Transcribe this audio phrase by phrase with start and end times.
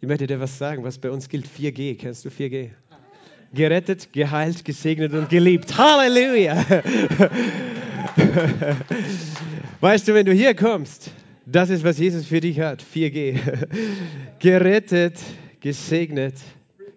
[0.00, 1.46] Ich möchte dir was sagen, was bei uns gilt.
[1.46, 1.96] 4G.
[1.96, 2.70] Kennst du 4G?
[3.54, 5.76] Gerettet, geheilt, gesegnet und geliebt.
[5.78, 6.64] Halleluja!
[9.80, 11.10] Weißt du, wenn du hier kommst,
[11.46, 12.82] das ist, was Jesus für dich hat.
[12.82, 13.38] 4G.
[14.38, 15.18] Gerettet,
[15.60, 16.34] gesegnet,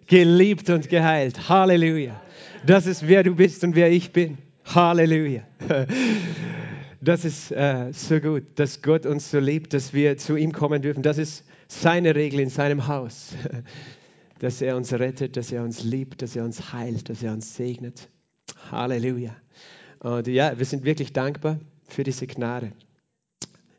[0.06, 1.48] geliebt und geheilt.
[1.48, 2.20] Halleluja.
[2.66, 4.36] Das ist, wer du bist und wer ich bin.
[4.66, 5.42] Halleluja.
[7.02, 10.82] Das ist äh, so gut, dass Gott uns so liebt, dass wir zu ihm kommen
[10.82, 11.02] dürfen.
[11.02, 13.34] Das ist seine Regel in seinem Haus.
[14.38, 17.56] Dass er uns rettet, dass er uns liebt, dass er uns heilt, dass er uns
[17.56, 18.08] segnet.
[18.70, 19.36] Halleluja.
[19.98, 22.72] Und ja, wir sind wirklich dankbar für diese Gnade.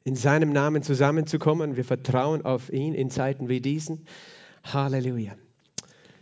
[0.03, 1.77] In seinem Namen zusammenzukommen.
[1.77, 4.05] Wir vertrauen auf ihn in Zeiten wie diesen.
[4.63, 5.33] Halleluja.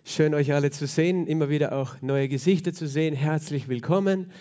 [0.05, 3.15] Schön euch alle zu sehen, immer wieder auch neue Gesichter zu sehen.
[3.15, 4.31] Herzlich willkommen.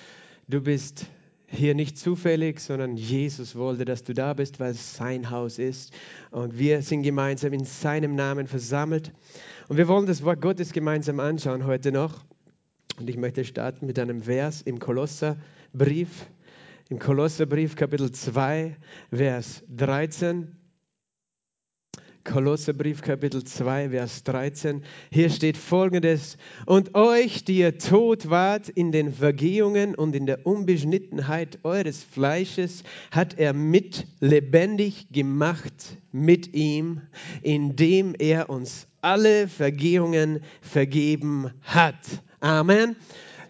[0.47, 1.07] Du bist
[1.51, 5.93] hier nicht zufällig, sondern Jesus wollte, dass du da bist, weil es sein Haus ist.
[6.31, 9.13] Und wir sind gemeinsam in seinem Namen versammelt.
[9.69, 12.25] Und wir wollen das Wort Gottes gemeinsam anschauen heute noch.
[13.01, 16.27] Und ich möchte starten mit einem Vers im Kolosserbrief.
[16.91, 18.77] Im Kolosserbrief Kapitel 2,
[19.11, 20.58] Vers 13.
[22.29, 24.83] Kolosserbrief Kapitel 2, Vers 13.
[25.11, 26.37] Hier steht folgendes.
[26.67, 32.83] Und euch, die ihr tot wart in den Vergehungen und in der Unbeschnittenheit eures Fleisches,
[33.11, 37.01] hat er mit lebendig gemacht mit ihm,
[37.41, 41.97] indem er uns alle Vergehungen vergeben hat.
[42.41, 42.97] Amen.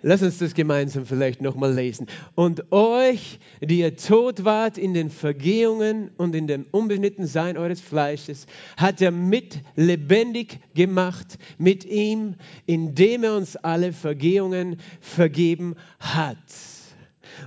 [0.02, 2.06] Lass uns das gemeinsam vielleicht nochmal lesen.
[2.34, 8.46] Und euch, die ihr tot wart in den Vergehungen und in dem Unbeschnittensein eures Fleisches,
[8.76, 16.36] hat er mit lebendig gemacht mit ihm, indem er uns alle Vergehungen vergeben hat.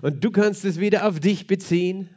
[0.01, 2.09] Und du kannst es wieder auf dich beziehen.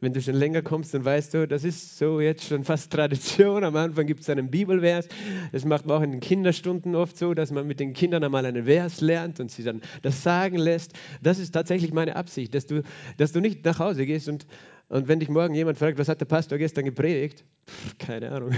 [0.00, 3.64] Wenn du schon länger kommst, dann weißt du, das ist so jetzt schon fast Tradition.
[3.64, 5.08] Am Anfang gibt es einen Bibelvers.
[5.50, 8.46] Das macht man auch in den Kinderstunden oft so, dass man mit den Kindern einmal
[8.46, 10.92] einen Vers lernt und sie dann das sagen lässt.
[11.20, 12.82] Das ist tatsächlich meine Absicht, dass du,
[13.16, 14.46] dass du nicht nach Hause gehst und,
[14.90, 17.44] und wenn dich morgen jemand fragt, was hat der Pastor gestern gepredigt?
[17.66, 18.52] Pff, keine Ahnung.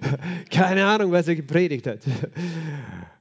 [0.50, 2.00] keine Ahnung, was er gepredigt hat.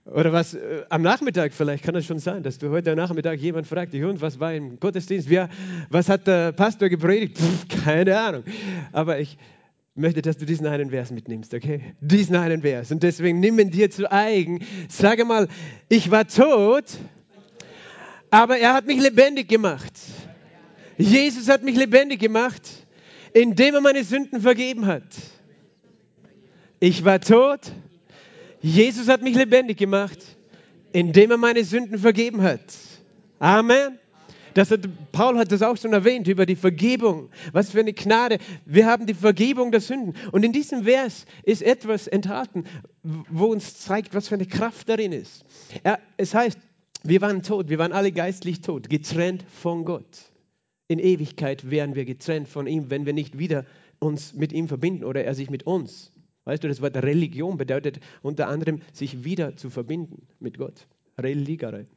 [0.05, 3.67] Oder was äh, am Nachmittag vielleicht kann es schon sein, dass du heute Nachmittag jemand
[3.67, 5.29] fragt dich, und was war im Gottesdienst?
[5.29, 5.49] Wer,
[5.91, 7.37] was hat der Pastor gepredigt?
[7.37, 8.43] Pff, keine Ahnung.
[8.91, 9.37] Aber ich
[9.93, 11.81] möchte, dass du diesen einen Vers mitnimmst, okay?
[12.01, 12.91] Diesen einen Vers.
[12.91, 14.65] Und deswegen nimm ihn dir zu eigen.
[14.89, 15.47] Sage mal,
[15.89, 16.85] ich war tot,
[18.31, 19.93] aber er hat mich lebendig gemacht.
[20.97, 22.61] Jesus hat mich lebendig gemacht,
[23.33, 25.03] indem er meine Sünden vergeben hat.
[26.79, 27.71] Ich war tot,
[28.61, 30.19] Jesus hat mich lebendig gemacht,
[30.91, 32.61] indem er meine Sünden vergeben hat.
[33.39, 33.99] Amen.
[34.55, 34.79] Das hat,
[35.11, 37.29] Paul hat das auch schon erwähnt über die Vergebung.
[37.53, 38.39] Was für eine Gnade.
[38.65, 40.15] Wir haben die Vergebung der Sünden.
[40.31, 42.63] Und in diesem Vers ist etwas enthalten,
[43.03, 45.45] wo uns zeigt, was für eine Kraft darin ist.
[45.85, 46.57] Ja, es heißt,
[47.03, 50.07] wir waren tot, wir waren alle geistlich tot, getrennt von Gott.
[50.87, 53.65] In Ewigkeit wären wir getrennt von ihm, wenn wir nicht wieder
[53.99, 56.13] uns mit ihm verbinden oder er sich mit uns
[56.47, 60.87] Weißt du, das Wort Religion bedeutet unter anderem, sich wieder zu verbinden mit Gott.
[61.19, 61.87] Religare.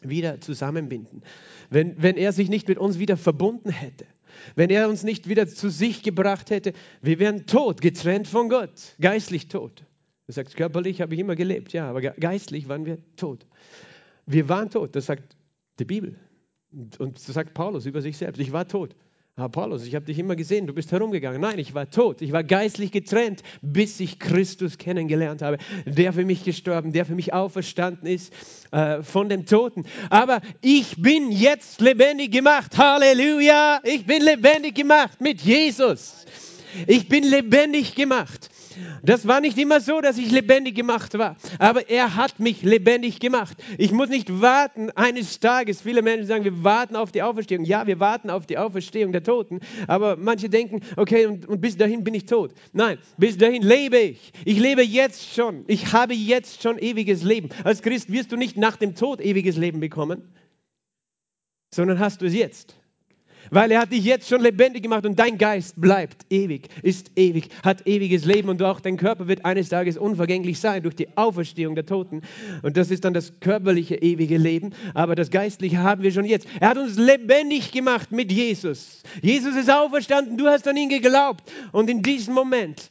[0.00, 1.22] Wieder zusammenbinden.
[1.68, 4.06] Wenn, wenn er sich nicht mit uns wieder verbunden hätte,
[4.54, 8.94] wenn er uns nicht wieder zu sich gebracht hätte, wir wären tot, getrennt von Gott,
[9.02, 9.84] geistlich tot.
[10.26, 13.46] Du sagst, körperlich habe ich immer gelebt, ja, aber geistlich waren wir tot.
[14.24, 15.36] Wir waren tot, das sagt
[15.78, 16.16] die Bibel.
[16.70, 18.40] Und das sagt Paulus über sich selbst.
[18.40, 18.94] Ich war tot.
[19.36, 21.40] Ah, Paulus, ich habe dich immer gesehen, du bist herumgegangen.
[21.40, 26.24] Nein, ich war tot, ich war geistlich getrennt, bis ich Christus kennengelernt habe, der für
[26.24, 28.32] mich gestorben, der für mich auferstanden ist
[28.72, 29.84] äh, von dem Toten.
[30.10, 32.76] Aber ich bin jetzt lebendig gemacht.
[32.76, 36.26] Halleluja, ich bin lebendig gemacht mit Jesus.
[36.88, 38.50] Ich bin lebendig gemacht.
[39.02, 43.20] Das war nicht immer so, dass ich lebendig gemacht war, aber er hat mich lebendig
[43.20, 43.56] gemacht.
[43.78, 45.82] Ich muss nicht warten eines Tages.
[45.82, 47.64] Viele Menschen sagen, wir warten auf die Auferstehung.
[47.64, 51.76] Ja, wir warten auf die Auferstehung der Toten, aber manche denken, okay, und, und bis
[51.76, 52.52] dahin bin ich tot.
[52.72, 54.32] Nein, bis dahin lebe ich.
[54.44, 55.64] Ich lebe jetzt schon.
[55.66, 57.48] Ich habe jetzt schon ewiges Leben.
[57.64, 60.34] Als Christ wirst du nicht nach dem Tod ewiges Leben bekommen,
[61.74, 62.77] sondern hast du es jetzt.
[63.50, 67.48] Weil er hat dich jetzt schon lebendig gemacht und dein Geist bleibt ewig, ist ewig,
[67.62, 71.74] hat ewiges Leben und auch dein Körper wird eines Tages unvergänglich sein durch die Auferstehung
[71.74, 72.22] der Toten.
[72.62, 76.46] Und das ist dann das körperliche ewige Leben, aber das geistliche haben wir schon jetzt.
[76.60, 79.02] Er hat uns lebendig gemacht mit Jesus.
[79.22, 82.90] Jesus ist auferstanden, du hast an ihn geglaubt und in diesem Moment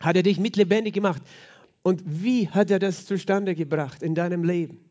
[0.00, 1.22] hat er dich mit lebendig gemacht.
[1.82, 4.83] Und wie hat er das zustande gebracht in deinem Leben?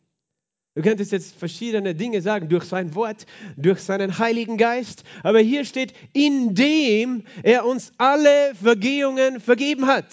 [0.75, 3.27] Du könntest jetzt verschiedene Dinge sagen, durch sein Wort,
[3.57, 10.07] durch seinen Heiligen Geist, aber hier steht, indem er uns alle Vergehungen vergeben hat.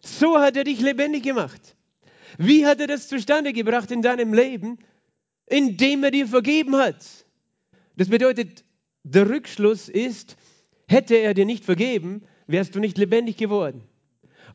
[0.00, 1.74] So hat er dich lebendig gemacht.
[2.38, 4.78] Wie hat er das zustande gebracht in deinem Leben?
[5.46, 7.04] Indem er dir vergeben hat.
[7.96, 8.64] Das bedeutet,
[9.02, 10.36] der Rückschluss ist,
[10.86, 13.82] hätte er dir nicht vergeben, wärst du nicht lebendig geworden.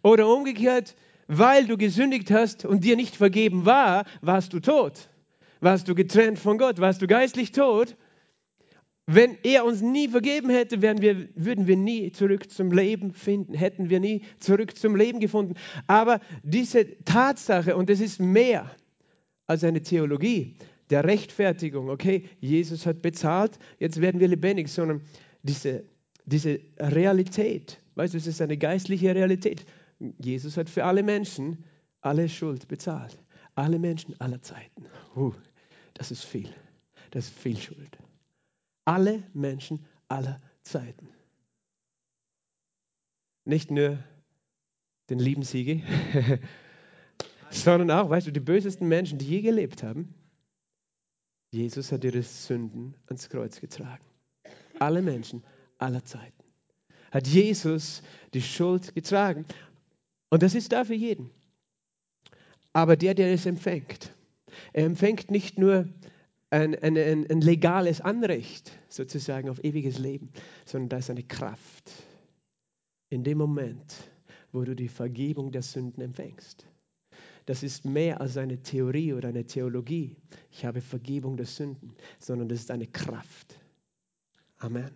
[0.03, 0.95] Oder umgekehrt,
[1.29, 5.09] weil du gesündigt hast und dir nicht vergeben war, warst du tot.
[5.61, 7.95] Warst du getrennt von Gott, warst du geistlich tot.
[9.05, 13.91] Wenn er uns nie vergeben hätte, wir, würden wir nie zurück zum Leben finden, hätten
[13.91, 15.53] wir nie zurück zum Leben gefunden.
[15.85, 18.69] Aber diese Tatsache, und es ist mehr
[19.45, 20.55] als eine Theologie
[20.89, 25.01] der Rechtfertigung, okay, Jesus hat bezahlt, jetzt werden wir lebendig, sondern
[25.43, 25.83] diese,
[26.25, 29.65] diese Realität, weißt du, es ist eine geistliche Realität.
[29.99, 31.63] Jesus hat für alle Menschen
[32.01, 33.17] alle Schuld bezahlt.
[33.55, 34.85] Alle Menschen aller Zeiten.
[35.15, 35.33] Uh,
[35.93, 36.53] das ist viel.
[37.11, 37.97] Das ist viel Schuld.
[38.85, 41.09] Alle Menschen aller Zeiten.
[43.45, 43.97] Nicht nur
[45.09, 45.81] den lieben Siege,
[47.49, 50.13] sondern auch, weißt du, die bösesten Menschen, die je gelebt haben.
[51.51, 54.05] Jesus hat ihre Sünden ans Kreuz getragen.
[54.79, 55.43] Alle Menschen
[55.79, 56.43] aller Zeiten.
[57.11, 58.03] Hat Jesus
[58.35, 59.45] die Schuld getragen.
[60.29, 61.31] Und das ist da für jeden.
[62.73, 64.13] Aber der, der es empfängt,
[64.73, 65.87] er empfängt nicht nur
[66.51, 70.31] ein, ein, ein, legales Anrecht sozusagen auf ewiges Leben,
[70.65, 71.91] sondern da ist eine Kraft
[73.09, 73.95] in dem Moment,
[74.51, 76.65] wo du die Vergebung der Sünden empfängst.
[77.45, 80.15] Das ist mehr als eine Theorie oder eine Theologie.
[80.51, 83.59] Ich habe Vergebung der Sünden, sondern das ist eine Kraft.
[84.57, 84.91] Amen.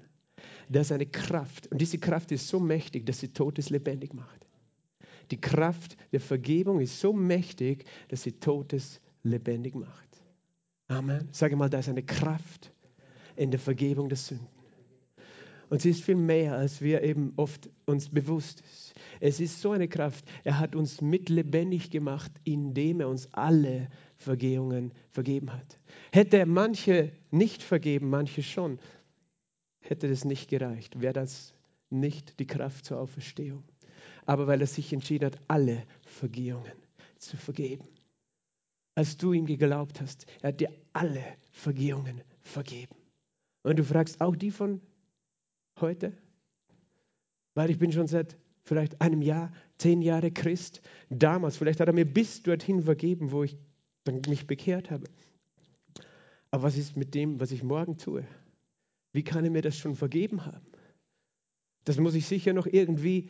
[0.69, 1.67] Das ist eine Kraft.
[1.71, 4.42] Und diese Kraft ist so mächtig, dass sie Totes lebendig macht.
[5.31, 10.21] Die Kraft der Vergebung ist so mächtig, dass sie Totes lebendig macht.
[10.87, 11.27] Amen.
[11.31, 12.71] Sage mal, da ist eine Kraft
[13.35, 14.47] in der Vergebung der Sünden.
[15.69, 18.93] Und sie ist viel mehr, als wir eben oft uns bewusst ist.
[19.19, 20.23] Es ist so eine Kraft.
[20.43, 25.79] Er hat uns mit lebendig gemacht, indem er uns alle Vergehungen vergeben hat.
[26.11, 28.77] Hätte er manche nicht vergeben, manche schon,
[29.79, 31.01] hätte das nicht gereicht.
[31.01, 31.55] Wäre das
[31.89, 33.63] nicht die Kraft zur Auferstehung
[34.25, 36.73] aber weil er sich entschieden hat, alle Vergehungen
[37.17, 37.87] zu vergeben.
[38.95, 42.95] Als du ihm geglaubt hast, er hat dir alle Vergehungen vergeben.
[43.63, 44.81] Und du fragst auch die von
[45.79, 46.13] heute?
[47.55, 50.81] Weil ich bin schon seit vielleicht einem Jahr, zehn Jahre Christ.
[51.09, 53.57] Damals, vielleicht hat er mir bis dorthin vergeben, wo ich
[54.27, 55.05] mich bekehrt habe.
[56.51, 58.25] Aber was ist mit dem, was ich morgen tue?
[59.11, 60.65] Wie kann er mir das schon vergeben haben?
[61.85, 63.29] Das muss ich sicher noch irgendwie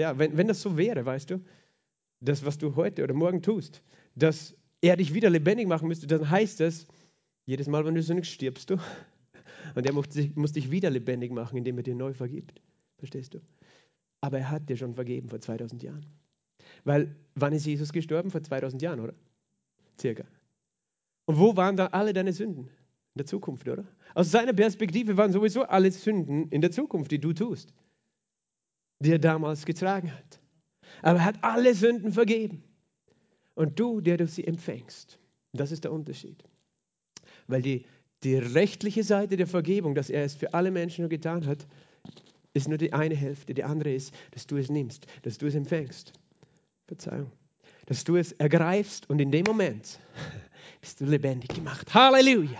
[0.00, 1.44] ja, wenn, wenn das so wäre, weißt du,
[2.20, 3.82] das, was du heute oder morgen tust,
[4.14, 6.86] dass er dich wieder lebendig machen müsste, dann heißt das,
[7.44, 8.76] jedes Mal, wenn du sündigst, stirbst du.
[9.74, 12.62] Und er muss dich, muss dich wieder lebendig machen, indem er dir neu vergibt.
[12.96, 13.40] Verstehst du?
[14.22, 16.06] Aber er hat dir schon vergeben vor 2000 Jahren.
[16.84, 18.30] Weil, wann ist Jesus gestorben?
[18.30, 19.14] Vor 2000 Jahren, oder?
[20.00, 20.24] Circa.
[21.26, 22.68] Und wo waren da alle deine Sünden?
[23.14, 23.84] In der Zukunft, oder?
[24.14, 27.74] Aus seiner Perspektive waren sowieso alle Sünden in der Zukunft, die du tust
[29.00, 30.40] die er damals getragen hat.
[31.02, 32.62] Aber er hat alle Sünden vergeben.
[33.54, 35.18] Und du, der du sie empfängst.
[35.52, 36.44] Das ist der Unterschied.
[37.46, 37.84] Weil die,
[38.22, 41.66] die rechtliche Seite der Vergebung, dass er es für alle Menschen nur getan hat,
[42.52, 43.54] ist nur die eine Hälfte.
[43.54, 46.12] Die andere ist, dass du es nimmst, dass du es empfängst.
[46.86, 47.32] Verzeihung.
[47.86, 49.98] Dass du es ergreifst und in dem Moment
[50.80, 51.92] bist du lebendig gemacht.
[51.92, 52.58] Halleluja.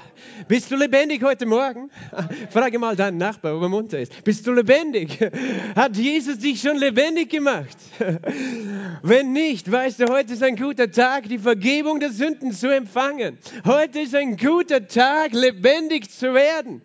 [0.48, 1.90] Bist du lebendig heute Morgen?
[2.50, 4.24] Frage mal deinen Nachbar, ob er munter ist.
[4.24, 5.18] Bist du lebendig?
[5.76, 7.76] Hat Jesus dich schon lebendig gemacht?
[9.02, 13.38] Wenn nicht, weißt du, heute ist ein guter Tag, die Vergebung der Sünden zu empfangen.
[13.64, 16.82] Heute ist ein guter Tag, lebendig zu werden.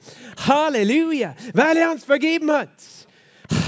[0.48, 2.70] Halleluja, weil er uns vergeben hat.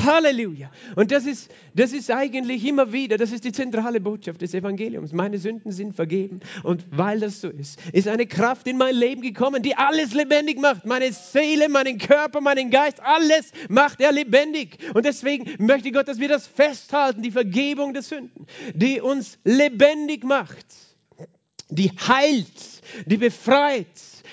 [0.06, 0.72] Halleluja.
[0.96, 5.14] Und das ist, das ist eigentlich immer wieder, das ist die zentrale Botschaft des Evangeliums.
[5.14, 6.40] Meine Sünden sind vergeben.
[6.64, 10.60] Und weil das so ist, ist eine Kraft in mein Leben gekommen, die alles lebendig
[10.60, 10.86] macht.
[10.86, 14.78] Meine Seele, meinen Körper, meinen Geist, alles macht er lebendig.
[14.94, 20.24] Und deswegen möchte Gott, dass wir das festhalten, die Vergebung der Sünden, die uns lebendig
[20.24, 20.66] macht,
[21.70, 23.88] die heilt, die befreit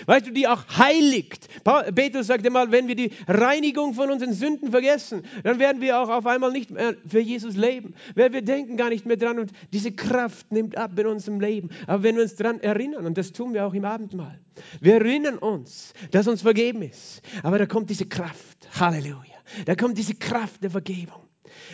[0.06, 1.48] weißt du, die auch heiligt.
[1.94, 6.08] Petrus sagte mal, wenn wir die Reinigung von unseren Sünden vergessen, dann werden wir auch
[6.08, 7.94] auf einmal nicht mehr für Jesus leben.
[8.14, 11.70] Wir denken gar nicht mehr dran und diese Kraft nimmt ab in unserem Leben.
[11.86, 14.40] Aber wenn wir uns daran erinnern, und das tun wir auch im Abendmahl,
[14.80, 17.22] wir erinnern uns, dass uns vergeben ist.
[17.42, 18.68] Aber da kommt diese Kraft.
[18.78, 19.34] Halleluja.
[19.66, 21.22] Da kommt diese Kraft der Vergebung.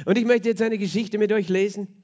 [0.05, 2.00] Und ich möchte jetzt eine Geschichte mit euch lesen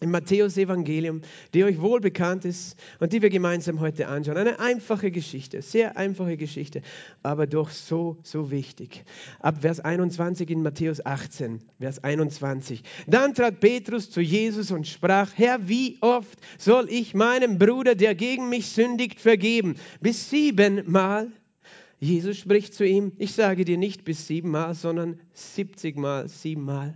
[0.00, 1.20] im Matthäus-Evangelium,
[1.54, 4.38] die euch wohl bekannt ist und die wir gemeinsam heute anschauen.
[4.38, 6.82] Eine einfache Geschichte, sehr einfache Geschichte,
[7.22, 9.04] aber doch so, so wichtig.
[9.40, 12.82] Ab Vers 21 in Matthäus 18, Vers 21.
[13.06, 18.14] Dann trat Petrus zu Jesus und sprach, Herr, wie oft soll ich meinem Bruder, der
[18.14, 19.76] gegen mich sündigt, vergeben?
[20.00, 21.30] Bis siebenmal?
[21.98, 26.94] Jesus spricht zu ihm, ich sage dir nicht bis siebenmal, sondern siebzigmal, siebenmal.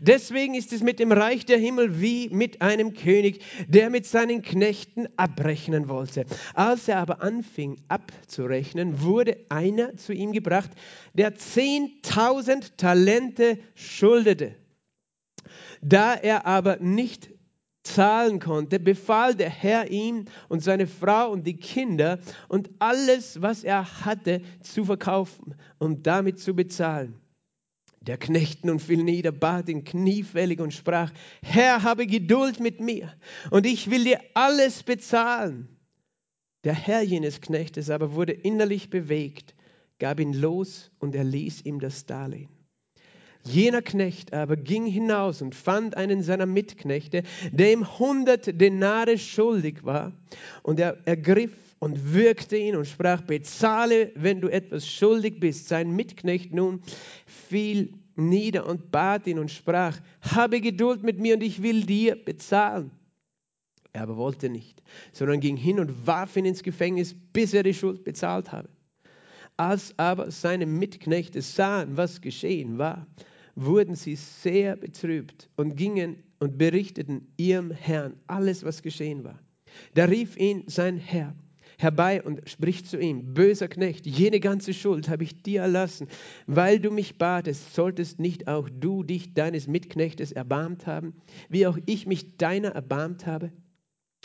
[0.00, 4.42] Deswegen ist es mit dem Reich der Himmel wie mit einem König, der mit seinen
[4.42, 6.26] Knechten abrechnen wollte.
[6.54, 10.70] Als er aber anfing abzurechnen, wurde einer zu ihm gebracht,
[11.14, 14.54] der 10.000 Talente schuldete.
[15.80, 17.30] Da er aber nicht
[17.82, 22.18] zahlen konnte, befahl der Herr ihm und seine Frau und die Kinder
[22.48, 27.14] und alles, was er hatte, zu verkaufen und damit zu bezahlen.
[28.08, 31.12] Der Knecht nun fiel nieder, bat ihn kniefällig und sprach,
[31.42, 33.12] Herr, habe Geduld mit mir
[33.50, 35.68] und ich will dir alles bezahlen.
[36.64, 39.54] Der Herr jenes Knechtes aber wurde innerlich bewegt,
[39.98, 42.48] gab ihn los und erließ ihm das Darlehen.
[43.44, 49.84] Jener Knecht aber ging hinaus und fand einen seiner Mitknechte, der ihm hundert Denare schuldig
[49.84, 50.12] war,
[50.62, 55.68] und er ergriff und würgte ihn und sprach, bezahle, wenn du etwas schuldig bist.
[55.68, 56.82] Sein Mitknecht nun
[57.26, 62.16] fiel nieder und bat ihn und sprach, habe Geduld mit mir und ich will dir
[62.16, 62.90] bezahlen.
[63.92, 64.82] Er aber wollte nicht,
[65.12, 68.68] sondern ging hin und warf ihn ins Gefängnis, bis er die Schuld bezahlt habe.
[69.56, 73.06] Als aber seine Mitknechte sahen, was geschehen war,
[73.56, 79.40] wurden sie sehr betrübt und gingen und berichteten ihrem Herrn alles, was geschehen war.
[79.94, 81.34] Da rief ihn sein Herr
[81.78, 86.08] herbei und spricht zu ihm, böser Knecht, jene ganze Schuld habe ich dir erlassen,
[86.46, 91.14] weil du mich batest, solltest nicht auch du dich deines Mitknechtes erbarmt haben,
[91.48, 93.52] wie auch ich mich deiner erbarmt habe?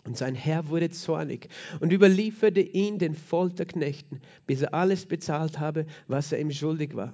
[0.04, 1.48] Und sein Herr wurde zornig
[1.80, 7.14] und überlieferte ihn den Folterknechten, bis er alles bezahlt habe, was er ihm schuldig war.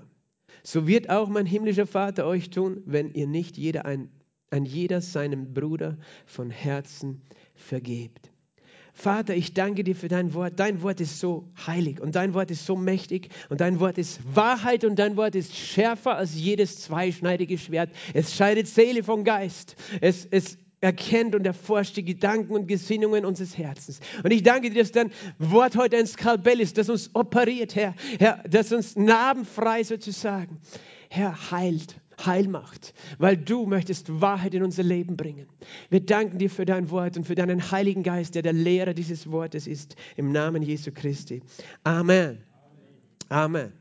[0.63, 4.09] So wird auch mein himmlischer Vater euch tun, wenn ihr nicht jeder ein,
[4.49, 7.21] ein jeder seinem Bruder von Herzen
[7.53, 8.31] vergebt.
[8.99, 10.59] Vater, ich danke dir für dein Wort.
[10.59, 14.19] Dein Wort ist so heilig und dein Wort ist so mächtig und dein Wort ist
[14.35, 17.91] Wahrheit und dein Wort ist schärfer als jedes zweischneidige Schwert.
[18.13, 19.77] Es scheidet Seele vom Geist.
[20.01, 24.01] Es, es erkennt und erforscht die Gedanken und Gesinnungen unseres Herzens.
[24.21, 27.95] Und ich danke dir, dass dein Wort heute ein Skalpell ist, das uns operiert, Herr,
[28.19, 30.59] Herr, das uns narbenfrei sozusagen,
[31.09, 35.47] Herr, heilt heil macht, weil du möchtest Wahrheit in unser Leben bringen.
[35.89, 39.31] Wir danken dir für dein Wort und für deinen Heiligen Geist, der der Lehrer dieses
[39.31, 41.41] Wortes ist, im Namen Jesu Christi.
[41.83, 42.39] Amen.
[43.29, 43.73] Amen.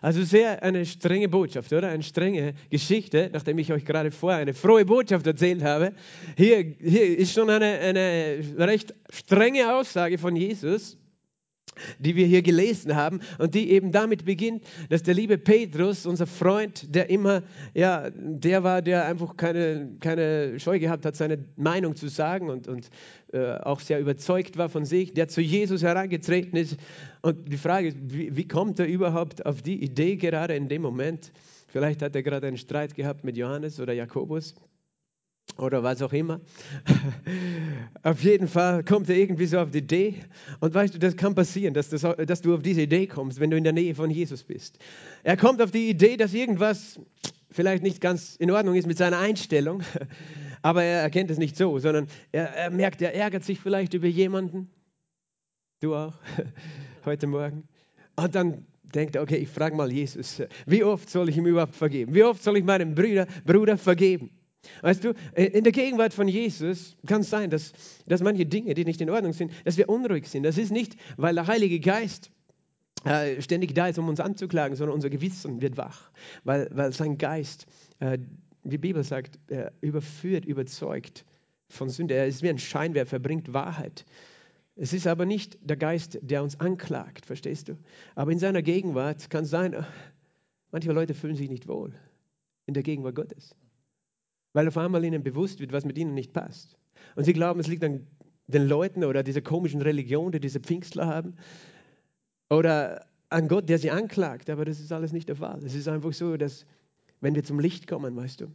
[0.00, 1.88] Also sehr eine strenge Botschaft, oder?
[1.88, 5.92] Eine strenge Geschichte, nachdem ich euch gerade vorher eine frohe Botschaft erzählt habe.
[6.36, 10.98] Hier, hier ist schon eine, eine recht strenge Aussage von Jesus
[11.98, 16.26] die wir hier gelesen haben und die eben damit beginnt, dass der liebe Petrus, unser
[16.26, 17.42] Freund, der immer,
[17.74, 22.68] ja, der war, der einfach keine, keine Scheu gehabt hat, seine Meinung zu sagen und,
[22.68, 22.90] und
[23.32, 26.76] äh, auch sehr überzeugt war von sich, der zu Jesus herangetreten ist.
[27.22, 30.82] Und die Frage ist, wie, wie kommt er überhaupt auf die Idee gerade in dem
[30.82, 31.32] Moment?
[31.68, 34.54] Vielleicht hat er gerade einen Streit gehabt mit Johannes oder Jakobus
[35.62, 36.40] oder was auch immer.
[38.02, 40.16] auf jeden Fall kommt er irgendwie so auf die Idee.
[40.60, 43.50] Und weißt du, das kann passieren, dass, das, dass du auf diese Idee kommst, wenn
[43.50, 44.78] du in der Nähe von Jesus bist.
[45.22, 47.00] Er kommt auf die Idee, dass irgendwas
[47.50, 49.82] vielleicht nicht ganz in Ordnung ist mit seiner Einstellung,
[50.62, 54.08] aber er erkennt es nicht so, sondern er, er merkt, er ärgert sich vielleicht über
[54.08, 54.70] jemanden.
[55.80, 56.14] Du auch,
[57.04, 57.68] heute Morgen.
[58.16, 61.74] Und dann denkt er, okay, ich frage mal Jesus, wie oft soll ich ihm überhaupt
[61.74, 62.14] vergeben?
[62.14, 64.30] Wie oft soll ich meinem Bruder, Bruder vergeben?
[64.82, 67.72] Weißt du, äh, in der Gegenwart von Jesus kann es sein, dass,
[68.06, 70.44] dass manche Dinge, die nicht in Ordnung sind, dass wir unruhig sind.
[70.44, 72.30] Das ist nicht, weil der Heilige Geist
[73.04, 76.10] äh, ständig da ist, um uns anzuklagen, sondern unser Gewissen wird wach,
[76.44, 77.66] weil, weil sein Geist,
[77.98, 78.18] äh,
[78.64, 81.24] die Bibel sagt, er überführt, überzeugt
[81.68, 82.14] von Sünde.
[82.14, 84.04] Er ist wie ein Scheinwerfer, bringt Wahrheit.
[84.76, 87.76] Es ist aber nicht der Geist, der uns anklagt, verstehst du?
[88.14, 89.82] Aber in seiner Gegenwart kann es sein, äh,
[90.70, 91.92] manche Leute fühlen sich nicht wohl
[92.66, 93.56] in der Gegenwart Gottes
[94.52, 96.76] weil auf einmal ihnen bewusst wird, was mit ihnen nicht passt.
[97.16, 98.06] Und sie glauben, es liegt an
[98.46, 101.36] den Leuten oder dieser komischen Religion, die diese Pfingstler haben,
[102.50, 104.50] oder an Gott, der sie anklagt.
[104.50, 105.62] Aber das ist alles nicht der Fall.
[105.64, 106.66] Es ist einfach so, dass
[107.20, 108.46] wenn wir zum Licht kommen, weißt du,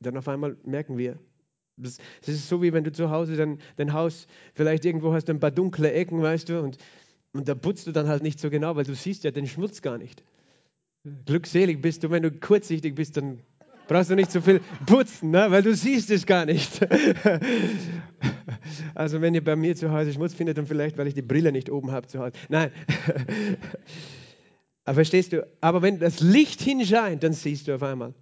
[0.00, 1.18] dann auf einmal merken wir,
[1.82, 1.98] es
[2.28, 5.50] ist so, wie wenn du zu Hause dein, dein Haus vielleicht irgendwo hast, ein paar
[5.50, 6.76] dunkle Ecken, weißt du, und,
[7.32, 9.80] und da putzt du dann halt nicht so genau, weil du siehst ja den Schmutz
[9.80, 10.22] gar nicht.
[11.24, 13.40] Glückselig bist du, wenn du kurzsichtig bist, dann
[13.90, 15.50] brauchst du nicht so viel putzen, ne?
[15.50, 16.80] weil du siehst es gar nicht.
[18.94, 21.52] Also wenn ihr bei mir zu Hause Schmutz findet, dann vielleicht, weil ich die Brille
[21.52, 22.32] nicht oben habe zu Hause.
[22.48, 22.70] Nein.
[24.84, 25.46] Aber verstehst du?
[25.60, 28.12] Aber wenn das Licht hinscheint, dann siehst du auf einmal.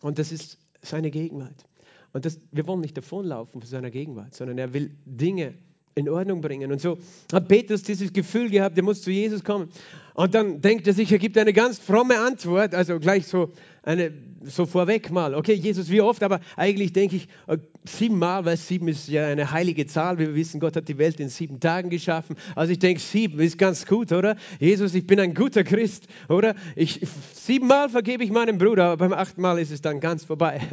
[0.00, 1.66] Und das ist seine Gegenwart.
[2.12, 5.54] Und das, wir wollen nicht davonlaufen von seiner Gegenwart, sondern er will Dinge
[5.94, 6.72] in Ordnung bringen.
[6.72, 6.98] Und so
[7.32, 9.68] hat Petrus dieses Gefühl gehabt, er muss zu Jesus kommen.
[10.14, 13.52] Und dann denkt er sich, er gibt eine ganz fromme Antwort, also gleich so,
[13.84, 14.12] eine,
[14.42, 15.34] so vorweg mal.
[15.34, 16.22] Okay, Jesus, wie oft?
[16.22, 20.18] Aber eigentlich denke ich äh, siebenmal, weil sieben ist ja eine heilige Zahl.
[20.18, 22.36] Wir wissen, Gott hat die Welt in sieben Tagen geschaffen.
[22.56, 24.36] Also ich denke, sieben ist ganz gut, oder?
[24.58, 26.54] Jesus, ich bin ein guter Christ, oder?
[26.76, 27.00] Ich,
[27.34, 30.60] siebenmal vergebe ich meinem Bruder, aber beim achten Mal ist es dann ganz vorbei.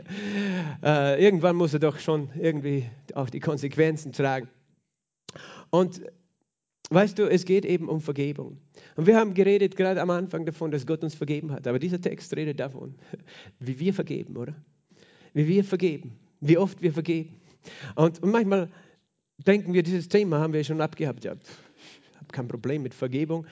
[0.84, 4.50] Äh, irgendwann muss er doch schon irgendwie auch die Konsequenzen tragen.
[5.70, 6.01] Und
[6.89, 8.58] weißt du, es geht eben um Vergebung.
[9.01, 11.65] Und wir haben geredet gerade am Anfang davon, dass Gott uns vergeben hat.
[11.65, 12.93] Aber dieser Text redet davon,
[13.60, 14.53] wie wir vergeben, oder?
[15.34, 17.41] Wie wir vergeben, wie oft wir vergeben.
[17.96, 18.70] Und, und manchmal
[19.39, 21.24] denken wir, dieses Thema haben wir schon abgehabt.
[21.24, 23.48] Ja, ich habe kein Problem mit Vergebung.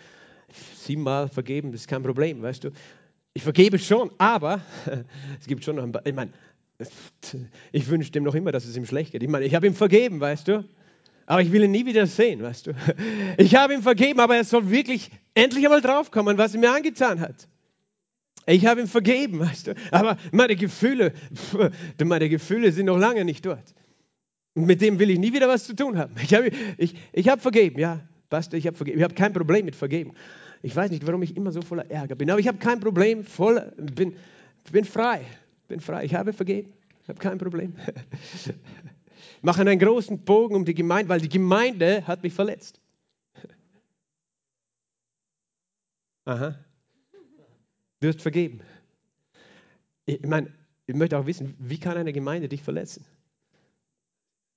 [0.75, 2.69] Siebenmal vergeben, das ist kein Problem, weißt du.
[3.33, 4.61] Ich vergebe schon, aber
[5.39, 6.31] es gibt schon noch ein paar, ich meine,
[7.71, 9.23] ich wünsche dem noch immer, dass es ihm schlecht geht.
[9.23, 10.63] Ich meine, ich habe ihm vergeben, weißt du
[11.29, 12.71] aber ich will ihn nie wieder sehen, weißt du.
[13.37, 17.19] Ich habe ihm vergeben, aber er soll wirklich endlich einmal draufkommen, was er mir angetan
[17.19, 17.47] hat.
[18.47, 19.75] Ich habe ihm vergeben, weißt du.
[19.91, 21.13] Aber meine Gefühle,
[22.03, 23.75] meine Gefühle sind noch lange nicht dort.
[24.55, 26.15] Und mit dem will ich nie wieder was zu tun haben.
[26.19, 28.97] Ich habe, ich, ich habe vergeben, ja, Pastor, ich habe vergeben.
[28.97, 30.13] Ich habe kein Problem mit Vergeben.
[30.63, 33.23] Ich weiß nicht, warum ich immer so voller Ärger bin, aber ich habe kein Problem,
[33.23, 34.15] voll, bin,
[34.71, 35.21] bin frei,
[35.67, 36.05] bin frei.
[36.05, 37.75] Ich habe vergeben, ich habe kein Problem.
[39.41, 42.81] machen einen großen Bogen um die Gemeinde, weil die Gemeinde hat mich verletzt.
[46.25, 46.55] Aha.
[47.99, 48.61] Du hast vergeben.
[50.05, 50.51] Ich meine,
[50.87, 53.05] ich möchte auch wissen, wie kann eine Gemeinde dich verletzen?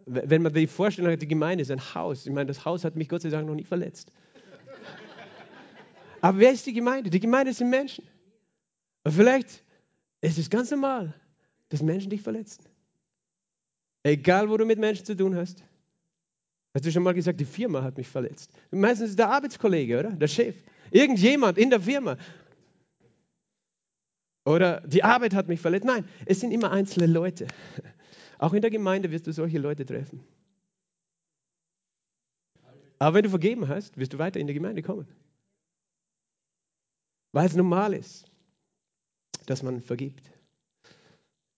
[0.06, 2.26] Wenn man die Vorstellung hat, die Gemeinde ist ein Haus.
[2.26, 4.10] Ich meine, das Haus hat mich Gott sei Dank noch nie verletzt.
[6.20, 7.10] Aber wer ist die Gemeinde?
[7.10, 8.04] Die Gemeinde sind Menschen.
[9.04, 9.62] Und vielleicht
[10.20, 11.14] ist es ganz normal,
[11.68, 12.64] dass Menschen dich verletzen.
[14.02, 15.62] Egal, wo du mit Menschen zu tun hast.
[16.74, 18.50] Hast du schon mal gesagt, die Firma hat mich verletzt?
[18.70, 20.10] Meistens ist der Arbeitskollege, oder?
[20.10, 20.56] Der Chef.
[20.90, 22.16] Irgendjemand in der Firma.
[24.44, 25.84] Oder die Arbeit hat mich verletzt.
[25.84, 27.46] Nein, es sind immer einzelne Leute.
[28.38, 30.24] Auch in der Gemeinde wirst du solche Leute treffen.
[32.98, 35.06] Aber wenn du vergeben hast, wirst du weiter in die Gemeinde kommen.
[37.32, 38.30] Weil es normal ist,
[39.46, 40.30] dass man vergibt.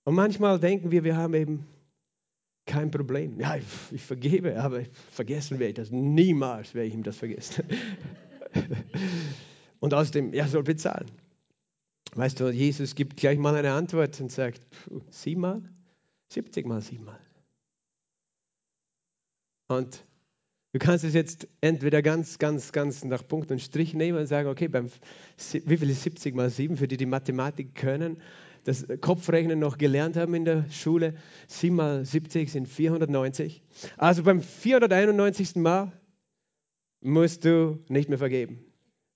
[0.05, 1.67] Und manchmal denken wir, wir haben eben
[2.75, 3.39] kein Problem.
[3.39, 4.83] Ja, ich, ich vergebe, aber
[5.13, 5.91] vergessen werde ich das.
[5.93, 7.65] Niemals werde ich ihm das vergessen.
[9.81, 11.11] und außerdem, er soll bezahlen.
[12.17, 14.61] Weißt du, Jesus gibt gleich mal eine Antwort und sagt,
[15.11, 15.63] siebenmal,
[16.31, 17.21] 70 mal siebenmal.
[19.69, 20.05] Und
[20.73, 24.49] du kannst es jetzt entweder ganz, ganz, ganz nach Punkt und Strich nehmen und sagen,
[24.49, 24.91] okay, beim,
[25.65, 28.21] wie viel ist 70 mal 7, für die die Mathematik können,
[28.65, 31.15] das Kopfrechnen noch gelernt haben in der Schule.
[31.49, 33.63] 7 mal 70 sind 490.
[33.97, 35.57] Also beim 491.
[35.57, 35.93] Mal
[37.01, 38.65] musst du nicht mehr vergeben.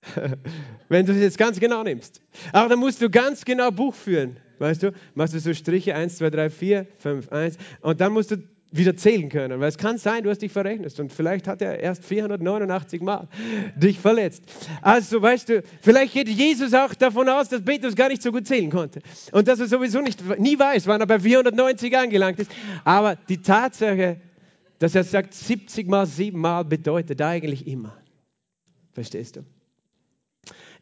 [0.89, 2.21] Wenn du es jetzt ganz genau nimmst.
[2.53, 4.37] Aber dann musst du ganz genau Buch führen.
[4.59, 8.31] Weißt du, machst du so Striche 1, 2, 3, 4, 5, 1 und dann musst
[8.31, 8.37] du
[8.71, 9.59] wieder zählen können.
[9.59, 13.27] Weil es kann sein, du hast dich verrechnet und vielleicht hat er erst 489 Mal
[13.75, 14.43] dich verletzt.
[14.81, 18.47] Also, weißt du, vielleicht geht Jesus auch davon aus, dass Petrus gar nicht so gut
[18.47, 19.01] zählen konnte.
[19.31, 22.51] Und dass er sowieso nicht, nie weiß, wann er bei 490 angelangt ist.
[22.83, 24.21] Aber die Tatsache,
[24.77, 27.97] dass er sagt, 70 mal 7 Mal bedeutet eigentlich immer.
[28.93, 29.45] Verstehst du?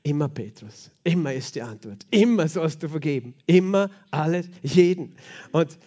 [0.03, 0.91] Immer Petrus.
[1.03, 2.05] Immer ist die Antwort.
[2.11, 3.33] Immer sollst du vergeben.
[3.45, 5.15] Immer alles, jeden.
[5.51, 5.77] Und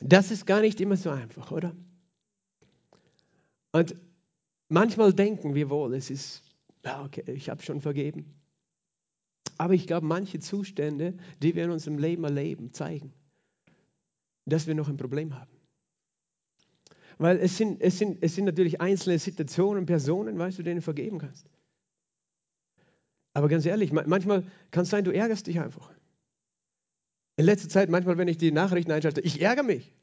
[0.00, 1.74] das ist gar nicht immer so einfach, oder?
[3.72, 3.96] Und
[4.68, 6.42] manchmal denken wir wohl, es ist,
[6.84, 8.34] ja, okay, ich habe schon vergeben.
[9.56, 13.12] Aber ich glaube, manche Zustände, die wir in unserem Leben erleben, zeigen,
[14.46, 15.50] dass wir noch ein Problem haben.
[17.18, 20.82] Weil es sind, es sind, es sind natürlich einzelne Situationen, Personen, weißt du, denen du
[20.82, 21.50] vergeben kannst.
[23.34, 25.92] Aber ganz ehrlich, manchmal kann es sein, du ärgerst dich einfach.
[27.38, 29.94] In letzter Zeit, manchmal, wenn ich die Nachrichten einschalte, ich ärgere mich.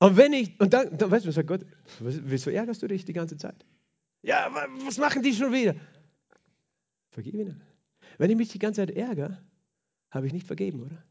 [0.00, 1.64] Und wenn ich, und dann, dann weißt du, sagt Gott,
[2.00, 3.64] wieso ärgerst du dich die ganze Zeit?
[4.22, 4.52] Ja,
[4.84, 5.76] was machen die schon wieder?
[7.10, 7.62] Vergib ihnen.
[8.18, 9.40] Wenn ich mich die ganze Zeit ärgere,
[10.10, 11.04] habe ich nicht vergeben, oder?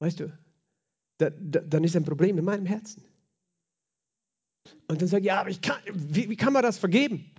[0.00, 0.36] Weißt du,
[1.18, 3.04] da, da, dann ist ein Problem in meinem Herzen.
[4.88, 7.30] Und dann sage ich, ja, aber ich kann, wie, wie kann man das vergeben?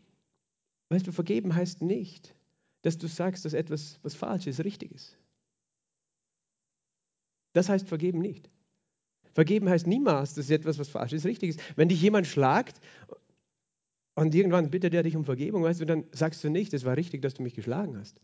[0.88, 2.34] Weißt du, vergeben heißt nicht,
[2.84, 5.18] dass du sagst, dass etwas, was falsch ist, richtig ist.
[7.54, 8.50] Das heißt vergeben nicht.
[9.34, 11.60] Vergeben heißt niemals, dass etwas, was falsch ist, richtig ist.
[11.76, 12.80] Wenn dich jemand schlagt
[14.16, 16.98] und irgendwann bittet er dich um Vergebung, weißt du, dann sagst du nicht, es war
[16.98, 18.20] richtig, dass du mich geschlagen hast,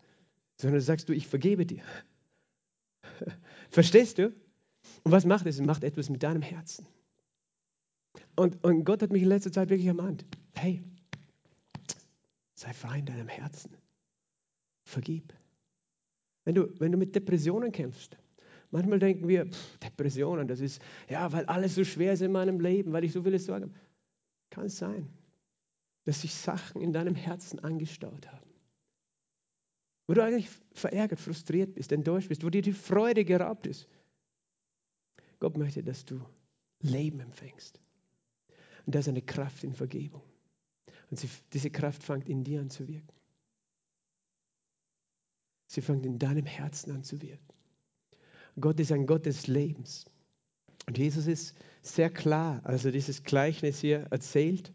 [0.57, 1.83] sondern sagst du, ich vergebe dir.
[3.69, 4.33] Verstehst du?
[5.03, 5.55] Und was macht es?
[5.59, 6.85] Es macht etwas mit deinem Herzen.
[8.35, 10.83] Und, und Gott hat mich in letzter Zeit wirklich ermahnt, hey,
[12.53, 13.71] sei frei in deinem Herzen.
[14.85, 15.33] Vergib.
[16.45, 18.17] Wenn du, wenn du mit Depressionen kämpfst,
[18.71, 22.59] manchmal denken wir, pff, Depressionen, das ist, ja, weil alles so schwer ist in meinem
[22.59, 23.79] Leben, weil ich so viele Sorgen habe.
[24.49, 25.07] Kann es sein,
[26.05, 28.49] dass sich Sachen in deinem Herzen angestaut haben.
[30.07, 33.87] Wo du eigentlich verärgert, frustriert bist, enttäuscht bist, wo dir die Freude geraubt ist.
[35.39, 36.19] Gott möchte, dass du
[36.81, 37.79] Leben empfängst.
[38.85, 40.23] Und da ist eine Kraft in Vergebung.
[41.11, 43.13] Und sie, diese Kraft fängt in dir an zu wirken.
[45.67, 47.53] Sie fängt in deinem Herzen an zu wirken.
[48.59, 50.05] Gott ist ein Gott des Lebens.
[50.87, 54.73] Und Jesus ist sehr klar, als er dieses Gleichnis hier erzählt.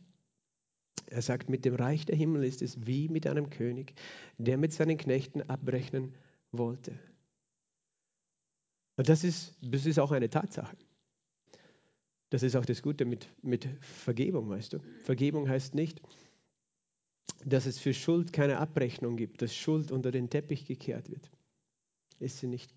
[1.07, 3.95] Er sagt, mit dem Reich der Himmel ist es wie mit einem König,
[4.39, 6.15] der mit seinen Knechten abrechnen
[6.53, 6.99] wollte.
[8.97, 10.77] Und das ist, das ist auch eine Tatsache.
[12.31, 14.79] Das ist auch das Gute mit, mit Vergebung, weißt du.
[15.03, 16.01] Vergebung heißt nicht,
[17.45, 21.31] dass es für Schuld keine Abrechnung gibt, dass Schuld unter den Teppich gekehrt wird.
[22.19, 22.73] Ist sie nicht.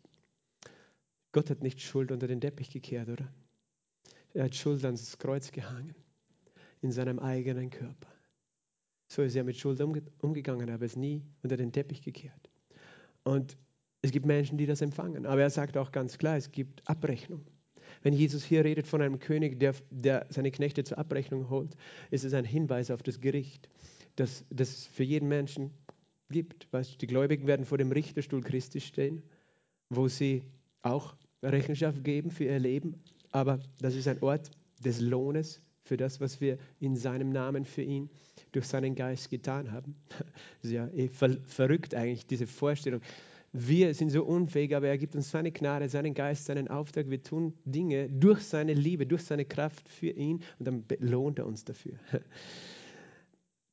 [1.31, 3.31] Gott hat nicht Schuld unter den Teppich gekehrt, oder?
[4.33, 5.95] Er hat Schuld ans Kreuz gehangen,
[6.81, 8.07] in seinem eigenen Körper.
[9.07, 12.49] So ist er mit Schuld umge umgegangen, aber es nie unter den Teppich gekehrt.
[13.23, 13.57] Und
[14.01, 15.25] es gibt Menschen, die das empfangen.
[15.25, 17.45] Aber er sagt auch ganz klar, es gibt Abrechnung.
[18.03, 21.75] Wenn Jesus hier redet von einem König, der, der seine Knechte zur Abrechnung holt,
[22.11, 23.69] ist es ein Hinweis auf das Gericht
[24.17, 25.71] das, es für jeden Menschen
[26.29, 26.67] gibt.
[26.73, 29.23] Weißt die Gläubigen werden vor dem Richterstuhl Christi stehen,
[29.89, 30.43] wo sie
[30.91, 32.95] auch Rechenschaft geben für ihr Leben.
[33.31, 34.51] Aber das ist ein Ort
[34.83, 38.09] des Lohnes für das, was wir in seinem Namen für ihn
[38.51, 39.95] durch seinen Geist getan haben.
[40.61, 43.01] Das ist ja eh ver verrückt eigentlich, diese Vorstellung.
[43.53, 47.09] Wir sind so unfähig, aber er gibt uns seine Gnade, seinen Geist, seinen Auftrag.
[47.09, 51.47] Wir tun Dinge durch seine Liebe, durch seine Kraft für ihn und dann belohnt er
[51.47, 51.93] uns dafür.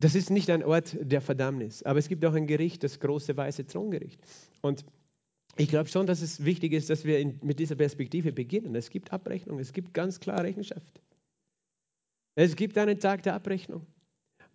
[0.00, 3.34] Das ist nicht ein Ort der Verdammnis, aber es gibt auch ein Gericht, das große
[3.34, 4.20] weiße Throngericht.
[4.60, 4.84] Und
[5.56, 8.74] ich glaube schon, dass es wichtig ist, dass wir in, mit dieser Perspektive beginnen.
[8.74, 11.00] Es gibt Abrechnung, es gibt ganz klar Rechenschaft.
[12.34, 13.86] Es gibt einen Tag der Abrechnung.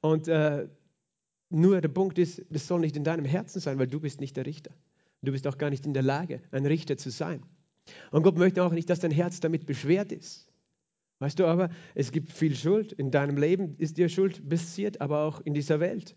[0.02, 0.68] Und äh,
[1.50, 4.36] nur der Punkt ist, das soll nicht in deinem Herzen sein, weil du bist nicht
[4.36, 4.72] der Richter.
[5.22, 7.44] Du bist auch gar nicht in der Lage, ein Richter zu sein.
[8.12, 10.48] Und Gott möchte auch nicht, dass dein Herz damit beschwert ist.
[11.20, 12.94] Weißt du aber, es gibt viel Schuld.
[12.94, 16.16] In deinem Leben ist dir Schuld passiert, aber auch in dieser Welt.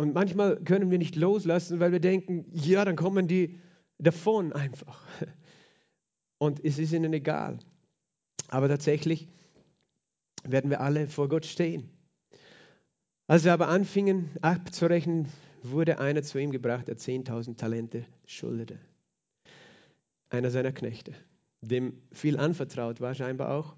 [0.00, 3.60] Und manchmal können wir nicht loslassen, weil wir denken, ja, dann kommen die
[3.98, 5.06] davon einfach.
[6.38, 7.58] Und es ist ihnen egal.
[8.48, 9.28] Aber tatsächlich
[10.42, 11.90] werden wir alle vor Gott stehen.
[13.26, 15.28] Als wir aber anfingen abzurechnen,
[15.62, 18.78] wurde einer zu ihm gebracht, der 10.000 Talente schuldete.
[20.30, 21.12] Einer seiner Knechte
[21.60, 23.76] dem viel anvertraut war, scheinbar auch.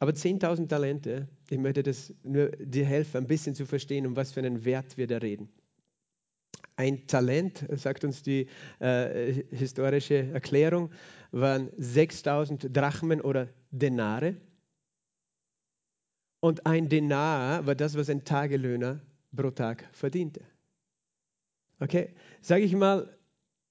[0.00, 4.32] Aber 10.000 Talente, ich möchte das nur dir helfen, ein bisschen zu verstehen, um was
[4.32, 5.50] für einen Wert wir da reden.
[6.74, 8.46] Ein Talent, sagt uns die
[8.78, 10.90] äh, historische Erklärung,
[11.32, 14.36] waren 6000 Drachmen oder Denare.
[16.40, 19.00] Und ein Denar war das, was ein Tagelöhner
[19.36, 20.40] pro Tag verdiente.
[21.78, 23.14] Okay, sage ich mal,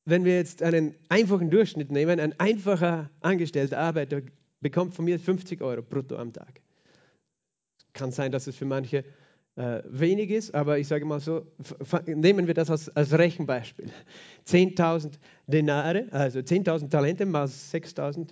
[0.05, 4.21] wenn wir jetzt einen einfachen Durchschnitt nehmen, ein einfacher angestellter Arbeiter
[4.61, 6.61] bekommt von mir 50 Euro brutto am Tag.
[7.93, 9.03] Kann sein, dass es für manche
[9.55, 11.45] äh, wenig ist, aber ich sage mal so,
[12.05, 13.89] nehmen wir das als, als Rechenbeispiel.
[14.47, 15.13] 10.000
[15.47, 18.29] Denare, also 10.000 Talente mal 6.000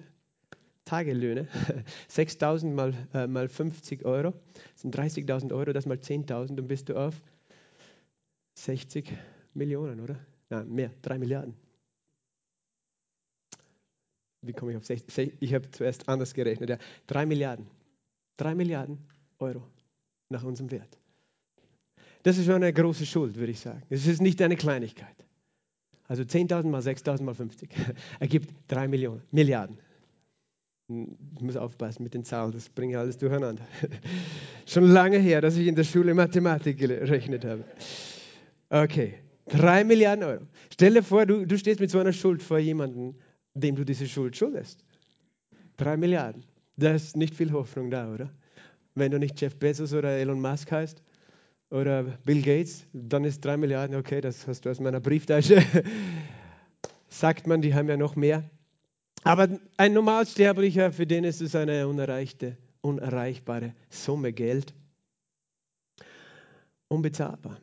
[0.86, 1.48] Tagelöhne,
[2.10, 4.34] 6.000 mal, äh, mal 50 Euro,
[4.76, 7.22] sind 30.000 Euro, das mal 10.000, dann bist du auf
[8.54, 9.12] 60
[9.54, 10.18] Millionen, oder?
[10.50, 11.67] Nein, mehr, 3 Milliarden
[14.48, 15.34] wie komme ich auf 60?
[15.40, 16.70] Ich habe zuerst anders gerechnet.
[16.70, 16.78] Ja.
[17.08, 17.68] 3 Milliarden.
[18.38, 18.98] 3 Milliarden
[19.40, 19.64] Euro
[20.30, 20.98] nach unserem Wert.
[22.24, 23.84] Das ist schon eine große Schuld, würde ich sagen.
[23.90, 25.16] Es ist nicht eine Kleinigkeit.
[26.08, 27.70] Also 10.000 mal 6.000 mal 50
[28.20, 29.78] ergibt 3 Millionen, Milliarden.
[30.90, 33.68] Ich muss aufpassen mit den Zahlen, das bringt alles durcheinander.
[34.66, 37.66] Schon lange her, dass ich in der Schule Mathematik gerechnet habe.
[38.70, 39.16] Okay,
[39.48, 40.48] 3 Milliarden Euro.
[40.72, 43.16] Stell dir vor, du, du stehst mit so einer Schuld vor jemandem
[43.60, 44.84] dem du diese Schuld schuldest.
[45.78, 46.44] Drei Milliarden.
[46.76, 48.32] Da ist nicht viel Hoffnung da, oder?
[48.96, 51.02] Wenn du nicht Jeff Bezos oder Elon Musk heißt
[51.70, 55.64] oder Bill Gates, dann ist drei Milliarden, okay, das hast du aus meiner Brieftasche.
[57.10, 58.50] Sagt man, die haben ja noch mehr.
[59.24, 64.74] Aber ein Normalsterblicher, für den ist es eine unerreichte, unerreichbare Summe Geld.
[66.88, 67.60] Unbezahlbar.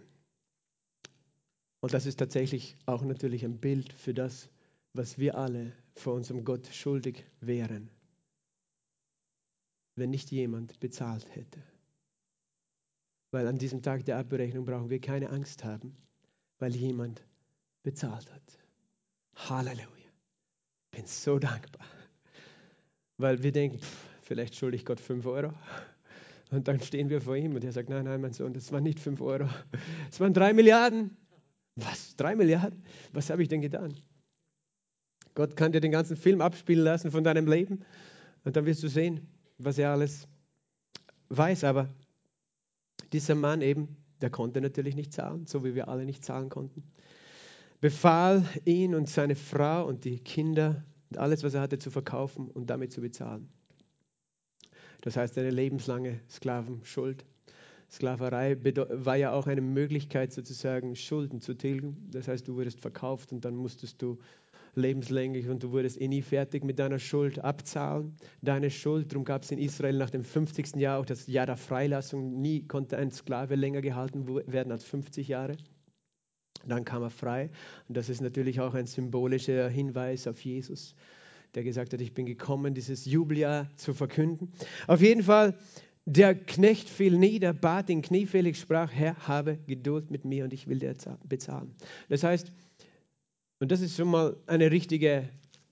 [1.81, 4.49] Und das ist tatsächlich auch natürlich ein Bild für das,
[4.93, 7.91] was wir alle vor unserem Gott schuldig wären,
[9.97, 11.63] wenn nicht jemand bezahlt hätte.
[13.31, 15.97] Weil an diesem Tag der Abberechnung brauchen wir keine Angst haben,
[16.59, 17.23] weil jemand
[17.83, 18.59] bezahlt hat.
[19.35, 19.89] Halleluja.
[20.93, 21.87] Ich bin so dankbar.
[23.17, 25.53] Weil wir denken, pff, vielleicht schulde ich Gott 5 Euro.
[26.51, 28.85] Und dann stehen wir vor ihm und er sagt, nein, nein, mein Sohn, das waren
[28.85, 29.49] nicht 5 Euro.
[30.11, 31.17] Es waren 3 Milliarden.
[31.77, 32.15] Was?
[32.17, 32.85] 3 Milliarden?
[33.13, 33.97] Was habe ich denn getan?
[35.35, 37.85] Gott kann dir den ganzen Film abspielen lassen von deinem Leben
[38.45, 39.27] und dann wirst du sehen,
[39.59, 40.29] was er alles
[41.29, 41.65] weiß.
[41.65, 41.89] Aber
[43.13, 46.85] dieser Mann eben, der konnte natürlich nicht zahlen, so wie wir alle nicht zahlen konnten.
[47.81, 52.51] Befahl ihn und seine Frau und die Kinder und alles, was er hatte, zu verkaufen
[52.51, 53.49] und damit zu bezahlen.
[55.03, 57.27] Das heißt, eine lebenslange Sklavenschuld.
[57.91, 58.57] Sklaverei
[58.91, 62.09] war ja auch eine Möglichkeit, sozusagen Schulden zu tilgen.
[62.11, 64.19] Das heißt, du wurdest verkauft und dann musstest du
[64.77, 68.17] lebenslänglich und du wurdest eh nie fertig mit deiner Schuld abzahlen.
[68.43, 70.77] Deine Schuld, darum gab es in Israel nach dem 50.
[70.77, 72.41] Jahr auch das Jahr der Freilassung.
[72.41, 75.57] Nie konnte ein Sklave länger gehalten werden als 50 Jahre.
[76.67, 77.51] Dann kam er frei.
[77.89, 80.95] Und das ist natürlich auch ein symbolischer Hinweis auf Jesus,
[81.55, 84.53] der gesagt hat, ich bin gekommen, dieses Jubeljahr zu verkünden.
[84.87, 85.57] Auf jeden Fall,
[86.07, 90.67] der Knecht fiel nieder, bat ihn kniefällig, sprach, Herr, habe Geduld mit mir und ich
[90.69, 91.75] will dir bezahlen.
[92.09, 92.53] Das heißt,
[93.61, 95.29] und das ist schon mal eine richtige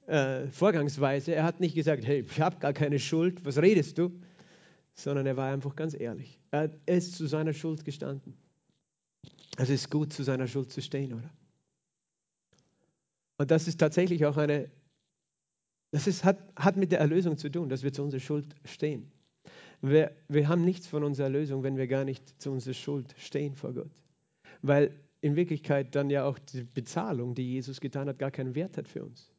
[0.07, 1.35] äh, Vorgangsweise.
[1.35, 4.13] Er hat nicht gesagt, hey, ich habe gar keine Schuld, was redest du?
[4.95, 6.39] Sondern er war einfach ganz ehrlich.
[6.51, 8.35] Er ist zu seiner Schuld gestanden.
[9.57, 11.31] Es ist gut, zu seiner Schuld zu stehen, oder?
[13.39, 14.71] Und das ist tatsächlich auch eine,
[15.91, 19.11] das ist, hat, hat mit der Erlösung zu tun, dass wir zu unserer Schuld stehen.
[19.81, 23.55] Wir, wir haben nichts von unserer Erlösung, wenn wir gar nicht zu unserer Schuld stehen
[23.55, 23.91] vor Gott.
[24.63, 28.77] Weil in Wirklichkeit dann ja auch die Bezahlung, die Jesus getan hat, gar keinen Wert
[28.77, 29.33] hat für uns.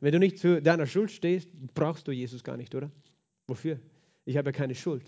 [0.00, 2.90] Wenn du nicht zu deiner Schuld stehst, brauchst du Jesus gar nicht, oder?
[3.46, 3.78] Wofür?
[4.24, 5.04] Ich habe ja keine Schuld.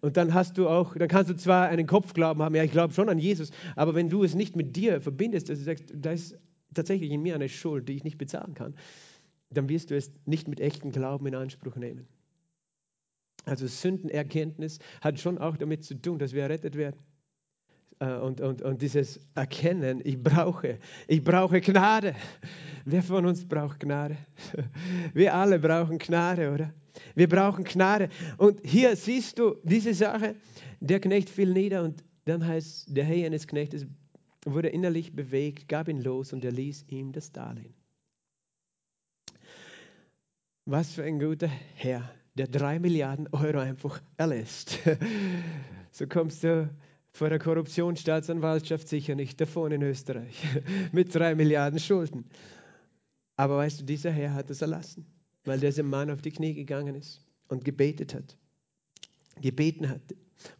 [0.00, 2.92] Und dann hast du auch, dann kannst du zwar einen Kopfglauben haben, ja, ich glaube
[2.92, 6.12] schon an Jesus, aber wenn du es nicht mit dir verbindest, dass du sagst, da
[6.12, 6.36] ist
[6.74, 8.74] tatsächlich in mir eine Schuld, die ich nicht bezahlen kann,
[9.50, 12.06] dann wirst du es nicht mit echtem Glauben in Anspruch nehmen.
[13.44, 16.96] Also Sündenerkenntnis hat schon auch damit zu tun, dass wir errettet werden.
[18.04, 22.14] Äh, und, und, und dieses Erkennen, ich brauche, ich brauche Gnade.
[22.84, 24.16] Wer von uns braucht Gnade?
[25.14, 26.74] Wir alle brauchen Gnade, oder?
[27.14, 28.08] Wir brauchen Gnade.
[28.36, 30.36] Und hier siehst du diese Sache,
[30.80, 33.86] der Knecht fiel nieder und dann heißt, der Herr eines Knechtes
[34.44, 37.74] wurde innerlich bewegt, gab ihn los und er ließ ihm das Darlehen.
[40.66, 44.78] Was für ein guter Herr, der drei Milliarden Euro einfach erlässt.
[45.96, 46.68] So kommst du
[47.14, 50.44] vor der Korruptionsstaatsanwaltschaft sicher nicht davon in Österreich
[50.92, 52.24] mit drei Milliarden Schulden.
[53.36, 55.06] Aber weißt du, dieser Herr hat es erlassen,
[55.44, 58.36] weil dieser Mann auf die Knie gegangen ist und gebetet hat,
[59.40, 60.02] gebeten hat.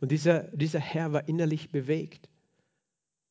[0.00, 2.28] Und dieser, dieser Herr war innerlich bewegt.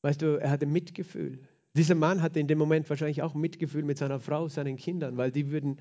[0.02, 1.40] Weißt du, er hatte Mitgefühl.
[1.78, 5.32] Dieser Mann hatte in dem Moment wahrscheinlich auch Mitgefühl mit seiner Frau, seinen Kindern, weil
[5.32, 5.80] die würden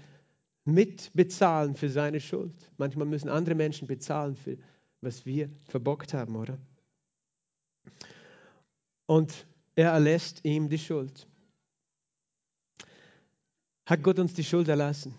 [0.64, 2.54] mitbezahlen für seine Schuld.
[2.76, 4.58] Manchmal müssen andere Menschen bezahlen für
[5.00, 6.56] was wir verbockt haben, oder?
[9.06, 11.26] Und er erlässt ihm die Schuld.
[13.86, 15.14] Hat Gott uns die Schuld erlassen?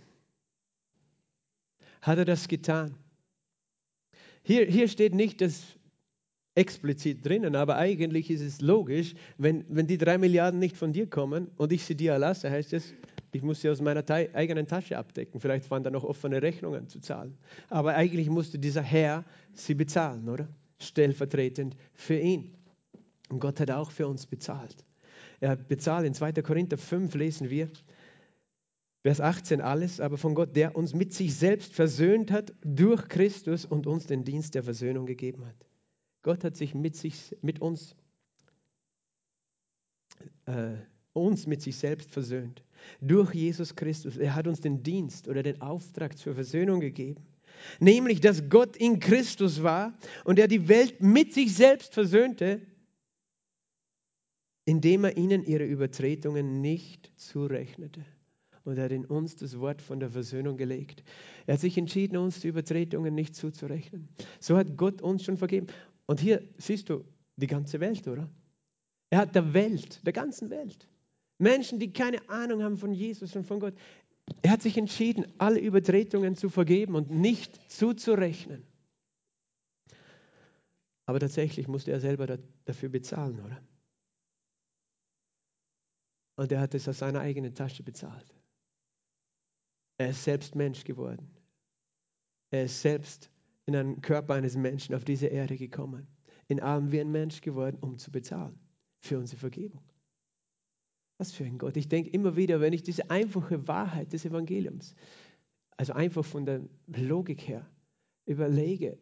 [2.02, 2.95] Hat er das getan?
[4.43, 5.63] Hier, hier steht nicht das
[6.56, 11.10] explizit drinnen, aber eigentlich ist es logisch, wenn, wenn die drei Milliarden nicht von dir
[11.10, 12.93] kommen und ich sie dir erlasse, heißt es,
[13.32, 15.39] ich muss sie aus meiner eigenen Tasche abdecken.
[15.39, 17.38] Vielleicht waren da noch offene Rechnungen zu zahlen.
[17.69, 19.23] Aber eigentlich musste dieser Herr
[19.54, 20.47] sie bezahlen, oder?
[20.86, 22.56] Stellvertretend für ihn.
[23.30, 24.86] Und Gott hat auch für uns bezahlt.
[25.39, 26.06] Er bezahlt.
[26.06, 26.34] In 2.
[26.34, 27.69] Korinther 5 lesen wir,
[29.04, 33.65] Vers 18, alles aber von Gott, der uns mit sich selbst versöhnt hat durch Christus
[33.65, 35.67] und uns den Dienst der Versöhnung gegeben hat.
[36.22, 37.98] Gott hat sich mit, sich, mit uns,
[40.46, 40.76] äh,
[41.12, 42.63] uns mit sich selbst versöhnt.
[43.02, 44.15] Durch Jesus Christus.
[44.15, 47.26] Er hat uns den Dienst oder den Auftrag zur Versöhnung gegeben.
[47.80, 52.62] Nämlich, dass Gott in Christus war und er die Welt mit sich selbst versöhnte
[54.65, 58.06] indem er ihnen ihre Übertretungen nicht zurechnete.
[58.63, 61.04] Und er hat in uns das Wort von der Versöhnung gelegt.
[61.47, 64.08] Er hat sich entschieden, uns die Übertretungen nicht zuzurechnen.
[64.39, 65.67] So hat Gott uns schon vergeben.
[66.06, 67.04] Und hier siehst du
[67.36, 68.30] die ganze Welt, oder?
[69.10, 70.88] Er hat der Welt, der ganzen Welt,
[71.39, 73.73] Menschen, die keine Ahnung haben von Jesus und von Gott,
[74.41, 78.65] Er hat sich entschieden, alle Übertretungen zu vergeben und nicht zuzurechnen.
[81.05, 83.62] Aber tatsächlich musste er selber dafür bezahlen, oder?
[86.36, 88.33] Und er hat es aus seiner eigenen Tasche bezahlt.
[89.97, 91.29] Er ist selbst Mensch geworden.
[92.51, 93.29] Er ist selbst
[93.65, 96.07] in einen Körper eines Menschen auf diese Erde gekommen.
[96.47, 98.59] In allem wie ein Mensch geworden, um zu bezahlen
[98.99, 99.81] für unsere Vergebung.
[101.17, 101.78] Was für ein Gott.
[101.78, 104.95] Ich denke immer wieder, wenn ich diese einfache Wahrheit des Evangeliums,
[105.78, 107.69] also einfach von der Logik her,
[108.26, 108.97] überlege,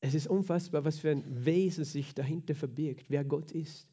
[0.00, 3.88] es ist unfassbar, was für ein Wesen sich dahinter verbirgt, wer Gott ist,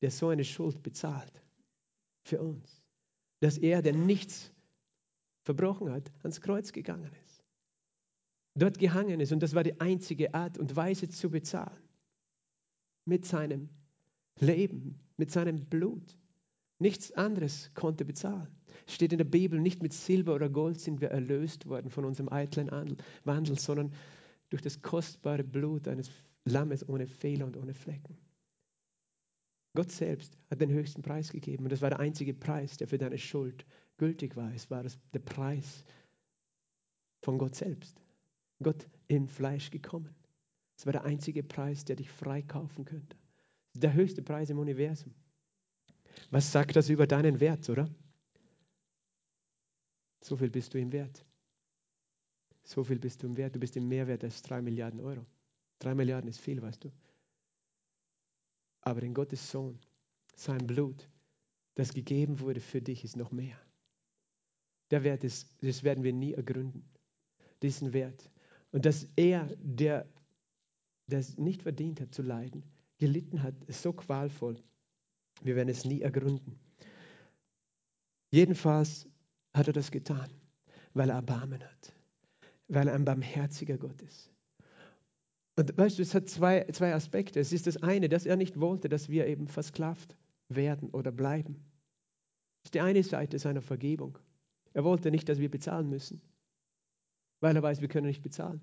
[0.00, 1.42] der so eine Schuld bezahlt
[2.22, 2.84] für uns.
[3.40, 4.52] Dass er, der nichts
[5.42, 7.42] verbrochen hat, ans Kreuz gegangen ist.
[8.54, 11.82] Dort gehangen ist und das war die einzige Art und Weise zu bezahlen.
[13.04, 13.70] Mit seinem
[14.38, 16.16] Leben, mit seinem Blut.
[16.80, 18.48] Nichts anderes konnte bezahlen.
[18.86, 22.30] Steht in der Bibel, nicht mit Silber oder Gold sind wir erlöst worden von unserem
[22.30, 23.92] eitlen Wandel, sondern
[24.48, 26.10] durch das kostbare Blut eines
[26.46, 28.16] Lammes ohne Fehler und ohne Flecken.
[29.74, 32.98] Gott selbst hat den höchsten Preis gegeben und das war der einzige Preis, der für
[32.98, 33.66] deine Schuld
[33.98, 34.52] gültig war.
[34.54, 35.84] Es war der Preis
[37.22, 38.00] von Gott selbst.
[38.62, 40.14] Gott im Fleisch gekommen.
[40.76, 43.16] Es war der einzige Preis, der dich freikaufen könnte.
[43.74, 45.14] Der höchste Preis im Universum.
[46.30, 47.88] Was sagt das über deinen Wert, oder?
[50.22, 51.24] So viel bist du im Wert.
[52.62, 53.54] So viel bist du im Wert.
[53.54, 55.26] Du bist im Mehrwert als drei Milliarden Euro.
[55.78, 56.92] Drei Milliarden ist viel, weißt du.
[58.82, 59.78] Aber in Gottes Sohn,
[60.36, 61.08] sein Blut,
[61.74, 63.58] das gegeben wurde für dich, ist noch mehr.
[64.90, 66.84] Der Wert ist, das werden wir nie ergründen.
[67.62, 68.30] Diesen Wert.
[68.72, 70.08] Und dass er, der
[71.06, 72.62] das nicht verdient hat zu leiden,
[72.98, 74.62] gelitten hat, ist so qualvoll.
[75.42, 76.58] Wir werden es nie ergründen.
[78.30, 79.08] Jedenfalls
[79.54, 80.30] hat er das getan,
[80.94, 81.92] weil er Erbarmen hat,
[82.68, 84.30] weil er ein barmherziger Gott ist.
[85.56, 87.40] Und weißt du, es hat zwei, zwei Aspekte.
[87.40, 90.16] Es ist das eine, dass er nicht wollte, dass wir eben versklavt
[90.48, 91.56] werden oder bleiben.
[92.62, 94.18] Das ist die eine Seite seiner Vergebung.
[94.72, 96.20] Er wollte nicht, dass wir bezahlen müssen,
[97.40, 98.60] weil er weiß, wir können nicht bezahlen.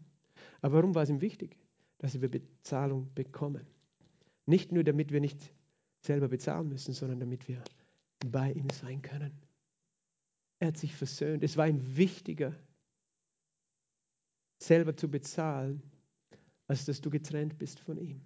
[0.61, 1.57] Aber warum war es ihm wichtig,
[1.97, 3.67] dass wir Bezahlung bekommen?
[4.45, 5.53] Nicht nur, damit wir nicht
[6.07, 7.63] selber bezahlen müssen, sondern damit wir
[8.25, 9.31] bei ihm sein können.
[10.59, 11.43] Er hat sich versöhnt.
[11.43, 12.55] Es war ihm wichtiger,
[14.59, 15.83] selber zu bezahlen,
[16.67, 18.21] als dass du getrennt bist von ihm.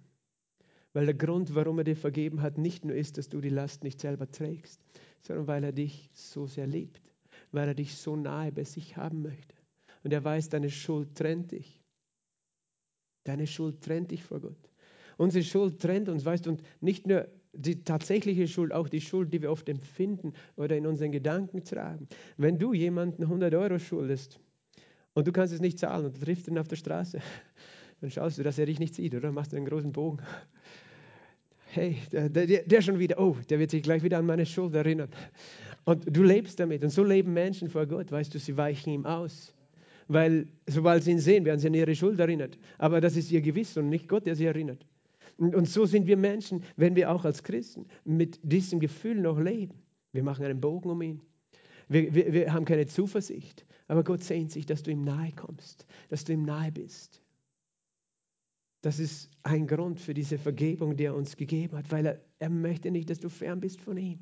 [0.94, 3.82] Weil der Grund, warum er dir vergeben hat, nicht nur ist, dass du die Last
[3.82, 4.80] nicht selber trägst,
[5.20, 7.02] sondern weil er dich so sehr liebt,
[7.50, 9.54] weil er dich so nahe bei sich haben möchte.
[10.04, 11.82] Und er weiß, deine Schuld trennt dich.
[13.24, 14.70] Deine Schuld trennt dich vor Gott.
[15.16, 19.32] Unsere Schuld trennt uns, weißt du, und nicht nur die tatsächliche Schuld, auch die Schuld,
[19.32, 22.08] die wir oft empfinden oder in unseren Gedanken tragen.
[22.36, 24.40] Wenn du jemanden 100 Euro schuldest
[25.14, 27.20] und du kannst es nicht zahlen und triffst ihn auf der Straße,
[28.00, 29.32] dann schaust du, dass er dich nicht sieht, oder?
[29.32, 30.18] Machst du einen großen Bogen.
[31.66, 34.74] Hey, der, der, der schon wieder, oh, der wird sich gleich wieder an meine Schuld
[34.74, 35.08] erinnern.
[35.84, 36.84] Und du lebst damit.
[36.84, 39.54] Und so leben Menschen vor Gott, weißt du, sie weichen ihm aus.
[40.08, 42.58] Weil sobald sie ihn sehen, werden sie an ihre Schuld erinnert.
[42.78, 44.84] Aber das ist ihr Gewissen und nicht Gott, der sie erinnert.
[45.42, 49.74] Und, so sind wir Menschen, wenn wir auch als Christen mit diesem Gefühl noch leben.
[50.12, 51.20] Wir machen einen Bogen um ihn.
[51.88, 53.66] Wir, wir, wir haben keine Zuversicht.
[53.88, 57.20] Aber Gott sehnt sich, dass du ihm nahe kommst, dass du ihm nahe bist.
[58.82, 62.50] Das ist ein Grund für diese Vergebung, die er uns gegeben hat, weil er, er
[62.50, 64.20] möchte nicht, dass du fern bist von ihm.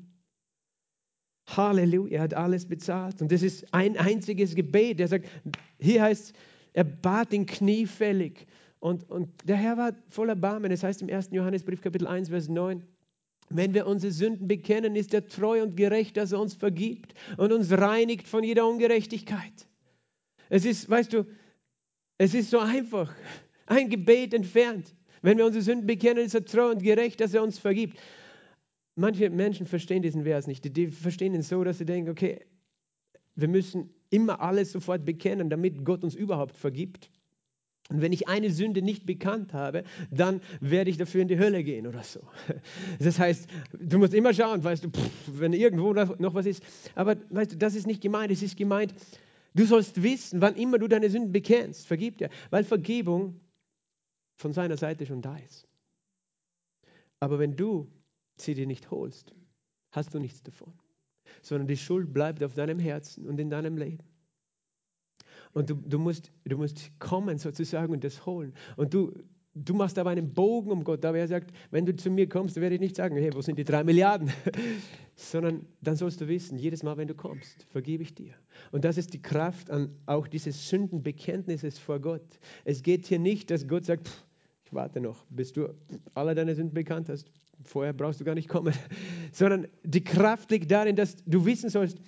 [1.47, 3.21] Halleluja, er hat alles bezahlt.
[3.21, 4.99] Und das ist ein einziges Gebet.
[4.99, 5.27] Er sagt,
[5.79, 6.33] hier heißt
[6.73, 8.47] er bat ihn kniefällig.
[8.81, 10.71] Und, und der Herr war voller Barmen.
[10.71, 11.29] Es heißt im 1.
[11.31, 12.83] Johannesbrief, Kapitel 1, Vers 9,
[13.49, 17.51] wenn wir unsere Sünden bekennen, ist er treu und gerecht, dass er uns vergibt und
[17.51, 19.67] uns reinigt von jeder Ungerechtigkeit.
[20.49, 21.27] Es ist, weißt du,
[22.17, 23.13] es ist so einfach
[23.67, 24.95] ein Gebet entfernt.
[25.21, 27.99] Wenn wir unsere Sünden bekennen, ist er treu und gerecht, dass er uns vergibt.
[28.95, 30.65] Manche Menschen verstehen diesen Vers nicht.
[30.65, 32.39] Die, die verstehen ihn so, dass sie denken, okay,
[33.35, 37.11] wir müssen immer alles sofort bekennen, damit Gott uns überhaupt vergibt.
[37.91, 41.63] Und wenn ich eine Sünde nicht bekannt habe, dann werde ich dafür in die Hölle
[41.63, 42.21] gehen oder so.
[42.99, 43.47] Das heißt,
[43.79, 46.63] du musst immer schauen, weißt du, pff, wenn irgendwo noch was ist.
[46.95, 48.31] Aber weißt du, das ist nicht gemeint.
[48.31, 48.93] Es ist gemeint,
[49.53, 52.29] du sollst wissen, wann immer du deine Sünden bekennst, vergib dir.
[52.49, 53.39] Weil Vergebung
[54.37, 55.67] von seiner Seite schon da ist.
[57.19, 57.91] Aber wenn du
[58.37, 59.33] sie dir nicht holst,
[59.91, 60.73] hast du nichts davon,
[61.41, 64.10] sondern die Schuld bleibt auf deinem Herzen und in deinem Leben.
[65.53, 68.53] Und du, du, musst, du musst kommen sozusagen und das holen.
[68.77, 69.13] Und du,
[69.53, 71.03] du machst aber einen Bogen um Gott.
[71.05, 73.57] Aber er sagt, wenn du zu mir kommst, werde ich nicht sagen, hey, wo sind
[73.57, 74.31] die drei Milliarden?
[75.15, 78.33] Sondern dann sollst du wissen, jedes Mal, wenn du kommst, vergebe ich dir.
[78.71, 82.39] Und das ist die Kraft an auch dieses Sündenbekenntnisses vor Gott.
[82.63, 84.25] Es geht hier nicht, dass Gott sagt, pff,
[84.65, 85.73] ich warte noch, bis du
[86.13, 87.29] alle deine Sünden bekannt hast.
[87.63, 88.73] Vorher brauchst du gar nicht kommen.
[89.31, 91.99] Sondern die Kraft liegt darin, dass du wissen sollst,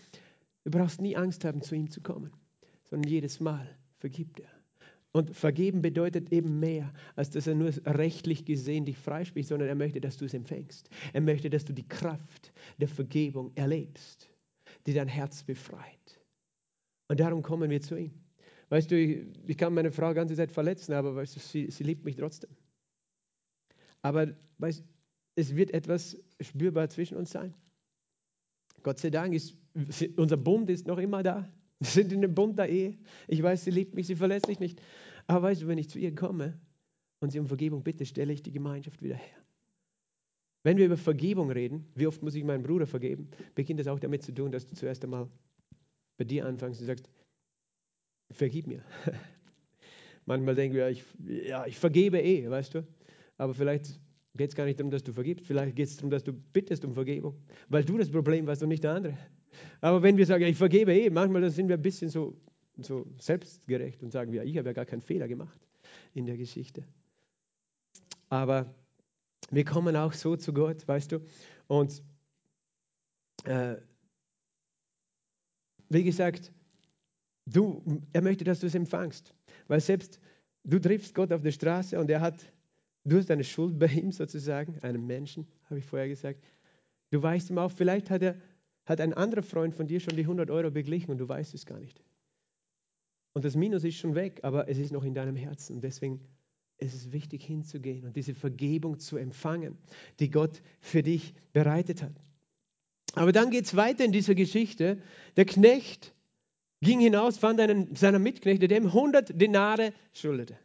[0.63, 2.31] du brauchst nie Angst haben, zu ihm zu kommen.
[2.93, 3.67] Sondern jedes Mal
[3.97, 4.51] vergibt er.
[5.13, 9.73] Und vergeben bedeutet eben mehr, als dass er nur rechtlich gesehen dich freispricht, sondern er
[9.73, 10.91] möchte, dass du es empfängst.
[11.11, 14.29] Er möchte, dass du die Kraft der Vergebung erlebst,
[14.85, 16.21] die dein Herz befreit.
[17.07, 18.11] Und darum kommen wir zu ihm.
[18.69, 21.83] Weißt du, ich, kann meine Frau die ganze Zeit verletzen, aber weißt du, sie, sie
[21.83, 22.51] liebt mich trotzdem.
[24.03, 24.83] Aber weißt,
[25.33, 27.55] es wird etwas spürbar zwischen uns sein.
[28.83, 29.57] Gott sei Dank ist
[30.15, 31.51] unser Bund ist noch immer da.
[31.83, 32.97] Wir sind in dem Bund der Ehe.
[33.27, 34.81] Ich weiß, sie liebt mich, sie verlässt mich nicht.
[35.27, 36.57] Aber weißt du, wenn ich zu ihr komme
[37.19, 39.35] und sie um Vergebung bitte, stelle ich die Gemeinschaft wieder her.
[40.63, 43.99] Wenn wir über Vergebung reden, wie oft muss ich meinem Bruder vergeben, beginnt das auch
[43.99, 45.27] damit zu tun, dass du zuerst einmal
[46.17, 47.09] bei dir anfängst und sagst,
[48.31, 48.81] vergib mir.
[50.25, 52.87] Manchmal denken wir, ich, ja, ich vergebe eh, weißt du.
[53.37, 53.99] Aber vielleicht
[54.37, 55.45] geht es gar nicht darum, dass du vergibst.
[55.45, 57.35] Vielleicht geht es darum, dass du bittest um Vergebung,
[57.67, 59.17] weil du das Problem warst und nicht der andere.
[59.81, 62.35] Aber wenn wir sagen, ich vergebe eh, manchmal sind wir ein bisschen so,
[62.77, 65.59] so selbstgerecht und sagen wir, ich habe ja gar keinen Fehler gemacht
[66.13, 66.83] in der Geschichte.
[68.29, 68.73] Aber
[69.51, 71.19] wir kommen auch so zu Gott, weißt du.
[71.67, 72.01] Und
[73.43, 73.75] äh,
[75.89, 76.51] wie gesagt,
[77.45, 77.83] du,
[78.13, 79.33] er möchte, dass du es empfangst.
[79.67, 80.19] Weil selbst
[80.63, 82.35] du triffst Gott auf der Straße und er hat,
[83.03, 86.43] du hast eine Schuld bei ihm sozusagen, einem Menschen, habe ich vorher gesagt.
[87.11, 88.35] Du weißt ihm auch, vielleicht hat er
[88.85, 91.65] hat ein anderer Freund von dir schon die 100 Euro beglichen und du weißt es
[91.65, 92.01] gar nicht.
[93.33, 95.81] Und das Minus ist schon weg, aber es ist noch in deinem Herzen.
[95.81, 96.19] Deswegen
[96.77, 99.77] ist es wichtig hinzugehen und diese Vergebung zu empfangen,
[100.19, 102.13] die Gott für dich bereitet hat.
[103.15, 105.01] Aber dann geht es weiter in dieser Geschichte.
[105.37, 106.13] Der Knecht
[106.81, 110.57] ging hinaus, fand einen seiner Mitknechte, der ihm 100 Denare schuldete.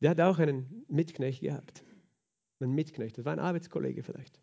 [0.00, 1.84] Der hat auch einen Mitknecht gehabt.
[2.60, 4.38] Ein Mitknecht, das war ein Arbeitskollege vielleicht.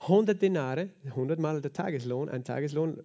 [0.00, 3.02] 100 Denare, 100 mal der Tageslohn, ein Tageslohn,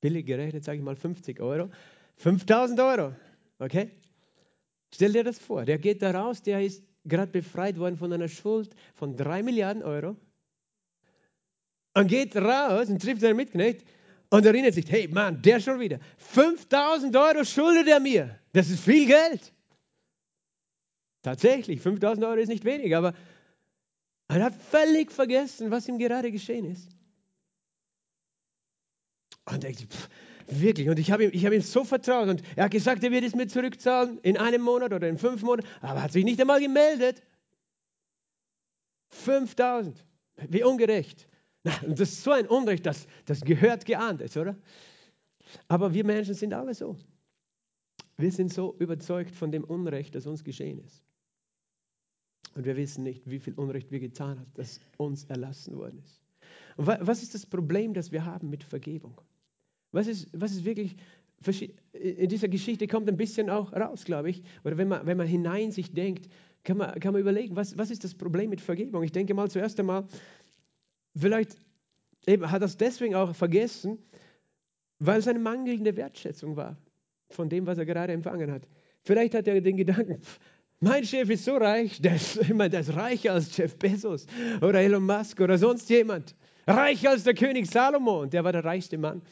[0.00, 1.70] billig gerechnet, sage ich mal 50 Euro,
[2.16, 3.12] 5000 Euro,
[3.58, 3.90] okay?
[4.92, 8.28] Stell dir das vor, der geht da raus, der ist gerade befreit worden von einer
[8.28, 10.16] Schuld von 3 Milliarden Euro
[11.94, 13.84] und geht raus und trifft seinen Mitknecht
[14.30, 18.80] und erinnert sich, hey Mann, der schon wieder, 5000 Euro schuldet er mir, das ist
[18.80, 19.52] viel Geld.
[21.22, 23.14] Tatsächlich, 5000 Euro ist nicht wenig, aber
[24.28, 26.88] er hat völlig vergessen, was ihm gerade geschehen ist.
[29.44, 30.08] Und denkt, pff,
[30.48, 33.24] wirklich, und ich habe ihm, hab ihm so vertraut und er hat gesagt, er wird
[33.24, 36.60] es mir zurückzahlen in einem Monat oder in fünf Monaten, aber hat sich nicht einmal
[36.60, 37.22] gemeldet.
[39.10, 40.04] 5000,
[40.48, 41.28] wie ungerecht.
[41.62, 44.56] Das ist so ein Unrecht, das, das gehört geahndet, oder?
[45.68, 46.96] Aber wir Menschen sind alle so.
[48.16, 51.05] Wir sind so überzeugt von dem Unrecht, das uns geschehen ist.
[52.56, 56.22] Und wir wissen nicht, wie viel Unrecht wir getan haben, das uns erlassen worden ist.
[56.78, 59.20] Und was ist das Problem, das wir haben mit Vergebung?
[59.92, 60.96] Was ist, was ist wirklich,
[61.92, 65.26] in dieser Geschichte kommt ein bisschen auch raus, glaube ich, oder wenn man, wenn man
[65.26, 66.30] hinein sich denkt,
[66.64, 69.02] kann man, kann man überlegen, was, was ist das Problem mit Vergebung?
[69.02, 70.06] Ich denke mal zuerst einmal,
[71.14, 71.56] vielleicht
[72.26, 73.98] eben hat er es deswegen auch vergessen,
[74.98, 76.78] weil es eine mangelnde Wertschätzung war
[77.28, 78.66] von dem, was er gerade empfangen hat.
[79.02, 80.20] Vielleicht hat er den Gedanken,
[80.80, 84.26] mein Chef ist so reich, der ist, ich meine, reicher als Jeff Bezos
[84.60, 86.34] oder Elon Musk oder sonst jemand.
[86.66, 89.22] Reicher als der König Salomo und der war der reichste Mann.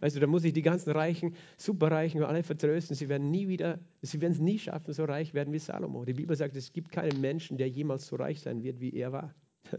[0.00, 2.96] Du, da muss ich die ganzen Reichen, Superreichen alle vertrösten.
[2.96, 6.06] Sie werden nie wieder, sie werden es nie schaffen, so reich werden wie Salomo.
[6.06, 9.12] Die Bibel sagt, es gibt keinen Menschen, der jemals so reich sein wird, wie er
[9.12, 9.34] war.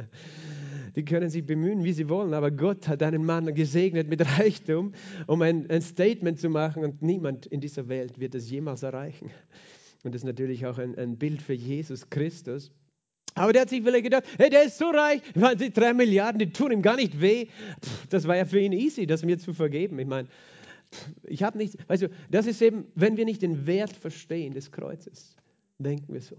[0.96, 4.94] Die können sich bemühen, wie sie wollen, aber Gott hat einen Mann gesegnet mit Reichtum,
[5.26, 9.32] um ein, ein Statement zu machen und niemand in dieser Welt wird es jemals erreichen.
[10.04, 12.72] Und das ist natürlich auch ein, ein Bild für Jesus Christus.
[13.36, 15.22] Aber der hat sich vielleicht gedacht, hey, der ist so reich,
[15.60, 17.48] die drei Milliarden, die tun ihm gar nicht weh.
[18.10, 19.98] Das war ja für ihn easy, das mir zu vergeben.
[20.00, 20.28] Ich meine,
[21.24, 24.72] ich habe nichts, weißt du, das ist eben, wenn wir nicht den Wert verstehen des
[24.72, 25.38] Kreuzes,
[25.80, 26.36] denken wir so.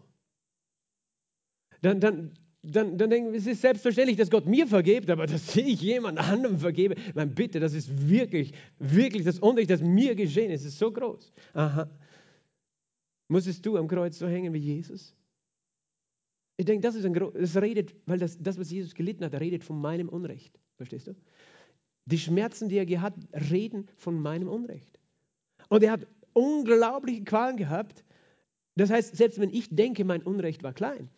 [1.81, 2.33] Dann, dann,
[2.63, 6.19] dann, dann denken wir, es ist selbstverständlich, dass Gott mir vergibt, aber dass ich jemand
[6.19, 10.65] anderem vergebe, ich meine, bitte, das ist wirklich, wirklich das Unrecht, das mir geschehen ist,
[10.65, 11.33] ist so groß.
[11.55, 11.89] Aha.
[13.33, 15.16] Musstest du am Kreuz so hängen wie Jesus?
[16.59, 19.64] Ich denke, das ist ein das redet, weil das, das, was Jesus gelitten hat, redet
[19.64, 20.61] von meinem Unrecht.
[20.76, 21.16] Verstehst du?
[22.05, 25.01] Die Schmerzen, die er gehabt hat, reden von meinem Unrecht.
[25.70, 28.05] Und er hat unglaubliche Qualen gehabt,
[28.74, 31.09] Das heißt, selbst wenn ich denke, mein Unrecht war klein,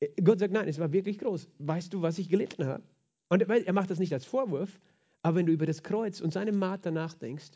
[0.00, 1.48] äh, Gott sagt, nein, es war wirklich groß.
[1.60, 2.82] Weißt du, was ich gelitten habe?
[3.30, 4.78] Und er macht das nicht als Vorwurf,
[5.22, 7.52] aber wenn du über das Kreuz und seine Marter nachdenkst,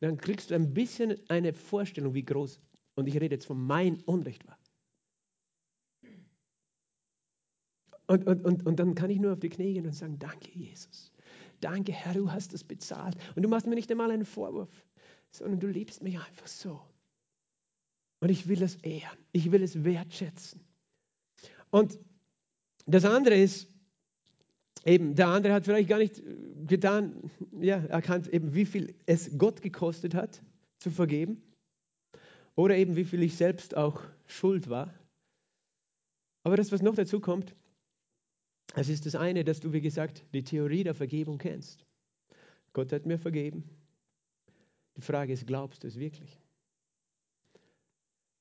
[0.00, 2.60] dann kriegst du ein bisschen eine Vorstellung, wie groß,
[2.94, 4.58] und ich rede jetzt von mein Unrecht war.
[8.06, 10.50] Und, und, und, und dann kann ich nur auf die Knie gehen und sagen, danke
[10.52, 11.12] Jesus.
[11.60, 13.16] Danke Herr, du hast das bezahlt.
[13.36, 14.70] Und du machst mir nicht einmal einen Vorwurf,
[15.30, 16.80] sondern du liebst mich einfach so.
[18.20, 19.18] Und ich will es ehren.
[19.32, 20.60] Ich will es wertschätzen.
[21.70, 21.98] Und
[22.86, 23.68] das andere ist,
[24.84, 26.22] eben, der andere hat vielleicht gar nicht
[26.66, 27.30] getan,
[27.60, 30.42] ja, erkannt, eben, wie viel es Gott gekostet hat,
[30.78, 31.42] zu vergeben.
[32.54, 34.92] Oder eben, wie viel ich selbst auch schuld war.
[36.44, 37.54] Aber das, was noch dazu kommt,
[38.74, 41.84] es ist das eine, dass du, wie gesagt, die Theorie der Vergebung kennst.
[42.72, 43.64] Gott hat mir vergeben.
[44.96, 46.38] Die Frage ist, glaubst du es wirklich?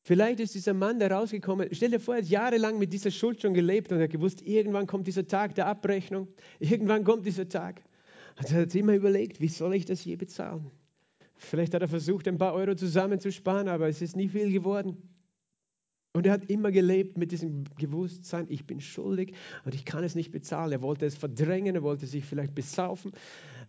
[0.04, 3.42] Vielleicht ist dieser Mann da rausgekommen, stell dir vor, er hat jahrelang mit dieser Schuld
[3.42, 6.28] schon gelebt und er hat gewusst, irgendwann kommt dieser Tag der Abrechnung,
[6.60, 7.84] irgendwann kommt dieser Tag.
[8.36, 10.72] Also er hat immer überlegt, wie soll ich das je bezahlen?
[11.44, 14.98] Vielleicht hat er versucht, ein paar Euro zusammenzusparen, aber es ist nie viel geworden.
[16.14, 19.34] Und er hat immer gelebt mit diesem Bewusstsein, ich bin schuldig
[19.64, 20.72] und ich kann es nicht bezahlen.
[20.72, 23.12] Er wollte es verdrängen, er wollte sich vielleicht besaufen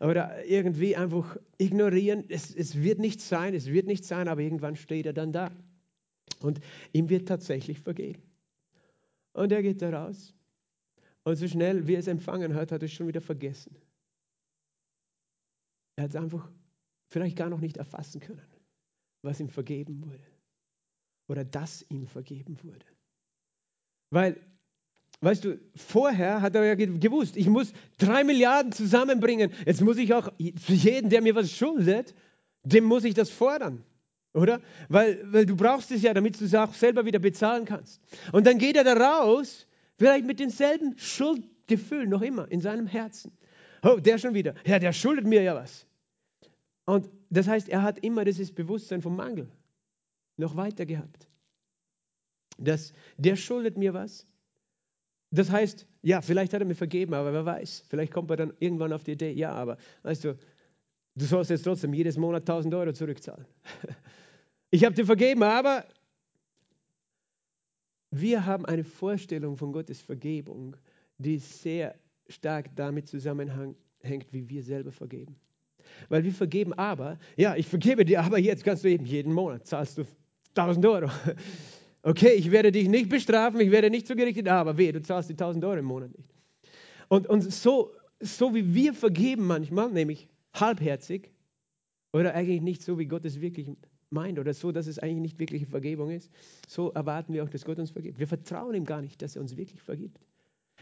[0.00, 2.24] oder irgendwie einfach ignorieren.
[2.28, 5.50] Es, es wird nicht sein, es wird nicht sein, aber irgendwann steht er dann da.
[6.40, 6.60] Und
[6.92, 8.22] ihm wird tatsächlich vergeben.
[9.32, 10.34] Und er geht da raus.
[11.24, 13.76] Und so schnell, wie er es empfangen hat, hat er es schon wieder vergessen.
[15.96, 16.50] Er hat es einfach
[17.12, 18.42] vielleicht gar noch nicht erfassen können,
[19.22, 20.24] was ihm vergeben wurde
[21.28, 22.84] oder dass ihm vergeben wurde.
[24.10, 24.36] Weil,
[25.20, 29.52] weißt du, vorher hat er ja gewusst, ich muss drei Milliarden zusammenbringen.
[29.64, 32.14] Jetzt muss ich auch jeden, der mir was schuldet,
[32.64, 33.84] dem muss ich das fordern.
[34.34, 34.60] Oder?
[34.88, 38.00] Weil, weil du brauchst es ja, damit du es auch selber wieder bezahlen kannst.
[38.32, 39.66] Und dann geht er da raus,
[39.98, 43.32] vielleicht mit denselben Schuldgefühlen noch immer in seinem Herzen.
[43.82, 44.54] Oh, der schon wieder.
[44.64, 45.86] Ja, der schuldet mir ja was.
[46.84, 49.48] Und das heißt, er hat immer dieses Bewusstsein vom Mangel
[50.36, 51.28] noch weiter gehabt.
[52.58, 54.26] Das, der schuldet mir was.
[55.30, 58.52] Das heißt, ja, vielleicht hat er mir vergeben, aber wer weiß, vielleicht kommt er dann
[58.58, 60.38] irgendwann auf die Idee, ja, aber weißt du,
[61.14, 63.46] du sollst jetzt trotzdem jedes Monat 1000 Euro zurückzahlen.
[64.74, 65.84] Ich habe dir vergeben, aber
[68.10, 70.74] wir haben eine Vorstellung von Gottes Vergebung,
[71.18, 71.94] die sehr
[72.26, 75.36] stark damit zusammenhängt, wie wir selber vergeben.
[76.08, 79.66] Weil wir vergeben aber, ja, ich vergebe dir, aber jetzt kannst du eben jeden Monat
[79.66, 80.04] zahlst du
[80.54, 81.10] 1000 Euro.
[82.04, 85.34] Okay, ich werde dich nicht bestrafen, ich werde nicht zugerichtet, aber weh, du zahlst die
[85.34, 86.28] 1000 Euro im Monat nicht.
[87.08, 91.30] Und, und so, so wie wir vergeben manchmal, nämlich halbherzig,
[92.12, 93.70] oder eigentlich nicht so, wie Gott es wirklich
[94.10, 96.28] meint, oder so, dass es eigentlich nicht wirkliche Vergebung ist,
[96.66, 98.18] so erwarten wir auch, dass Gott uns vergibt.
[98.18, 100.18] Wir vertrauen ihm gar nicht, dass er uns wirklich vergibt.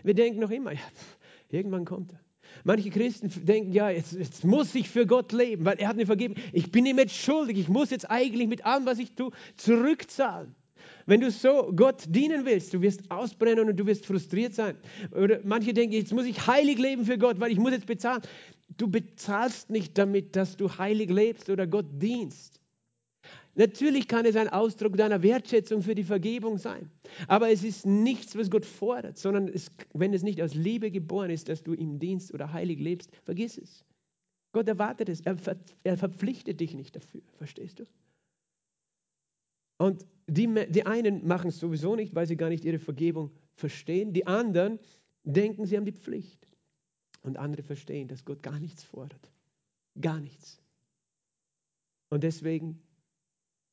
[0.03, 1.19] Wir denken noch immer, ja, pff,
[1.51, 2.21] irgendwann kommt er.
[2.65, 6.07] Manche Christen denken, ja, jetzt, jetzt, muss ich für Gott leben, weil er hat mir
[6.07, 6.35] vergeben.
[6.53, 7.59] Ich bin ihm jetzt schuldig.
[7.59, 10.55] Ich muss jetzt eigentlich mit allem, was ich tue, zurückzahlen.
[11.07, 14.77] Wenn du so Gott dienen willst, du wirst ausbrennen und du wirst frustriert sein.
[15.13, 18.23] Oder manche denken, jetzt muss ich heilig leben für Gott, weil ich muss jetzt bezahlen.
[18.77, 22.60] Du bezahlst nicht damit, dass du heilig lebst oder Gott dienst.
[23.55, 26.91] Natürlich kann es ein Ausdruck deiner Wertschätzung für die Vergebung sein.
[27.27, 31.31] Aber es ist nichts, was Gott fordert, sondern es, wenn es nicht aus Liebe geboren
[31.31, 33.85] ist, dass du ihm dienst oder heilig lebst, vergiss es.
[34.53, 35.21] Gott erwartet es.
[35.23, 37.23] Er, ver, er verpflichtet dich nicht dafür.
[37.39, 37.85] Verstehst du?
[39.79, 44.13] Und die, die einen machen es sowieso nicht, weil sie gar nicht ihre Vergebung verstehen.
[44.13, 44.79] Die anderen
[45.25, 46.47] denken, sie haben die Pflicht.
[47.23, 49.31] Und andere verstehen, dass Gott gar nichts fordert.
[50.01, 50.61] Gar nichts.
[52.09, 52.81] Und deswegen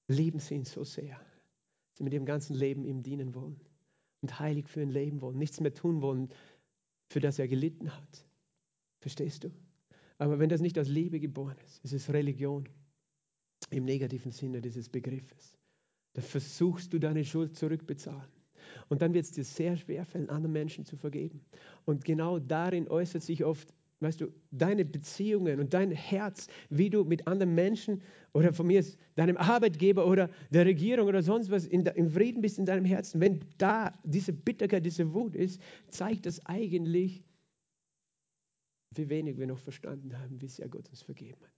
[0.08, 3.60] lieben sie ihn so sehr, dass sie mit ihrem ganzen Leben ihm dienen wollen
[4.22, 6.30] und heilig für ihn leben wollen, nichts mehr tun wollen,
[7.10, 8.26] für das er gelitten hat.
[9.00, 9.52] Verstehst du?
[10.18, 12.68] Aber wenn das nicht aus Liebe geboren ist, ist es Religion
[13.70, 15.58] im negativen Sinne dieses Begriffes.
[16.14, 18.32] Da versuchst du deine Schuld zurückbezahlen.
[18.90, 21.46] Und dann wird es dir sehr schwer fallen, anderen Menschen zu vergeben.
[21.86, 27.04] Und genau darin äußert sich oft, weißt du, deine Beziehungen und dein Herz, wie du
[27.04, 28.02] mit anderen Menschen
[28.34, 28.84] oder von mir
[29.16, 33.20] deinem Arbeitgeber oder der Regierung oder sonst was in, im Frieden bist in deinem Herzen.
[33.22, 37.24] Wenn da diese Bitterkeit, diese Wut ist, zeigt das eigentlich,
[38.96, 41.58] wie wenig wir noch verstanden haben, wie sehr Gott uns vergeben hat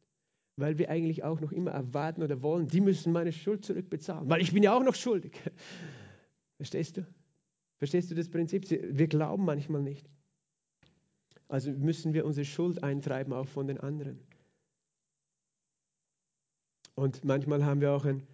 [0.59, 4.41] weil wir eigentlich auch noch immer erwarten oder wollen, die müssen meine Schuld zurückbezahlen, weil
[4.41, 5.39] ich bin ja auch noch schuldig.
[6.57, 7.07] Verstehst du?
[7.77, 8.69] Verstehst du das Prinzip?
[8.69, 10.09] Wir glauben manchmal nicht.
[11.49, 14.21] Also müssen wir unsere Schuld eintreiben, auch von den anderen.
[16.95, 18.25] Und manchmal haben wir auch ein,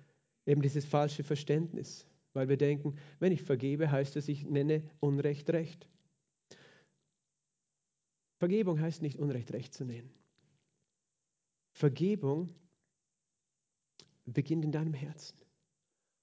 [0.46, 2.06] eben dieses falsche Verständnis
[2.36, 5.88] weil wir denken, wenn ich vergebe, heißt es, ich nenne Unrecht Recht.
[8.38, 10.12] Vergebung heißt nicht Unrecht Recht zu nennen.
[11.72, 12.54] Vergebung
[14.26, 15.38] beginnt in deinem Herzen.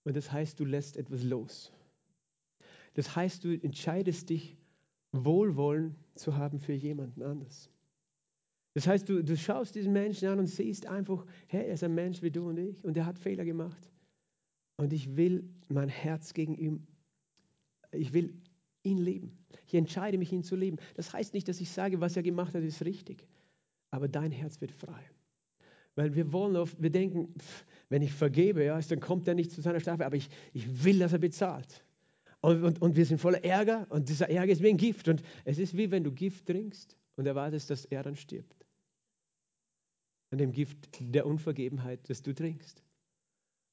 [0.04, 1.72] Und das heißt, du lässt etwas los.
[2.94, 4.58] Das heißt, du entscheidest dich,
[5.12, 7.70] Wohlwollen zu haben für jemanden anders.
[8.74, 11.94] Das heißt, du, du schaust diesen Menschen an und siehst einfach, hey, er ist ein
[11.94, 13.90] Mensch wie du und ich und er hat Fehler gemacht.
[14.76, 16.86] Und ich will mein Herz gegen ihn,
[17.90, 18.34] ich will
[18.82, 19.38] ihn lieben.
[19.66, 20.78] Ich entscheide mich, ihn zu lieben.
[20.94, 23.26] Das heißt nicht, dass ich sage, was er gemacht hat, ist richtig.
[23.90, 25.02] Aber dein Herz wird frei.
[25.94, 29.50] Weil wir wollen oft, wir denken, pff, wenn ich vergebe, ja, dann kommt er nicht
[29.50, 31.84] zu seiner Strafe, aber ich, ich will, dass er bezahlt.
[32.42, 35.06] Und, und, und wir sind voller Ärger und dieser Ärger ist wie ein Gift.
[35.08, 38.66] Und es ist wie wenn du Gift trinkst und erwartest, dass er dann stirbt.
[40.30, 42.82] An dem Gift der Unvergebenheit, das du trinkst.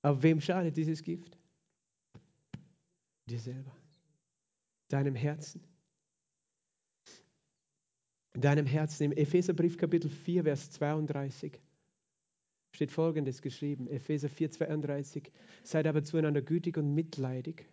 [0.04, 1.38] Aber wem schadet dieses Gift?
[3.28, 3.76] Dir selber.
[4.90, 5.64] Deinem Herzen.
[8.34, 9.04] Deinem Herzen.
[9.06, 11.60] Im Epheserbrief Kapitel 4, Vers 32
[12.76, 13.88] steht folgendes geschrieben.
[13.88, 15.32] Epheser 4, 32.
[15.64, 17.68] Seid aber zueinander gütig und mitleidig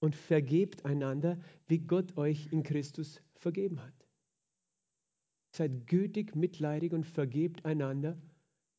[0.00, 3.94] und vergebt einander, wie Gott euch in Christus vergeben hat.
[5.54, 8.20] Seid gütig, mitleidig und vergebt einander,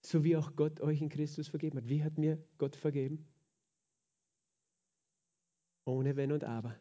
[0.05, 1.89] so wie auch Gott euch in Christus vergeben hat.
[1.89, 3.25] Wie hat mir Gott vergeben?
[5.85, 6.75] Ohne Wenn und Aber.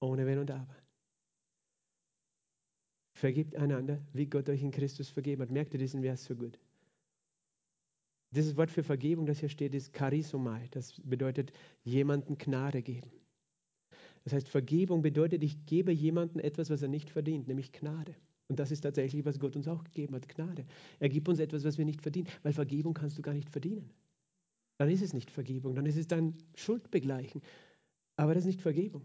[0.00, 0.76] Ohne Wenn und Aber.
[3.16, 5.50] Vergebt einander, wie Gott euch in Christus vergeben hat.
[5.50, 6.58] Merkt ihr diesen Vers so gut?
[8.34, 10.68] Dieses Wort für Vergebung, das hier steht, ist Charisomai.
[10.72, 11.52] Das bedeutet
[11.84, 13.10] jemanden Gnade geben.
[14.24, 18.14] Das heißt, Vergebung bedeutet, ich gebe jemandem etwas, was er nicht verdient, nämlich Gnade.
[18.48, 20.64] Und das ist tatsächlich, was Gott uns auch gegeben hat, Gnade.
[20.98, 23.90] Er gibt uns etwas, was wir nicht verdienen, weil Vergebung kannst du gar nicht verdienen.
[24.78, 27.40] Dann ist es nicht Vergebung, dann ist es dein Schuldbegleichen.
[28.16, 29.04] Aber das ist nicht Vergebung.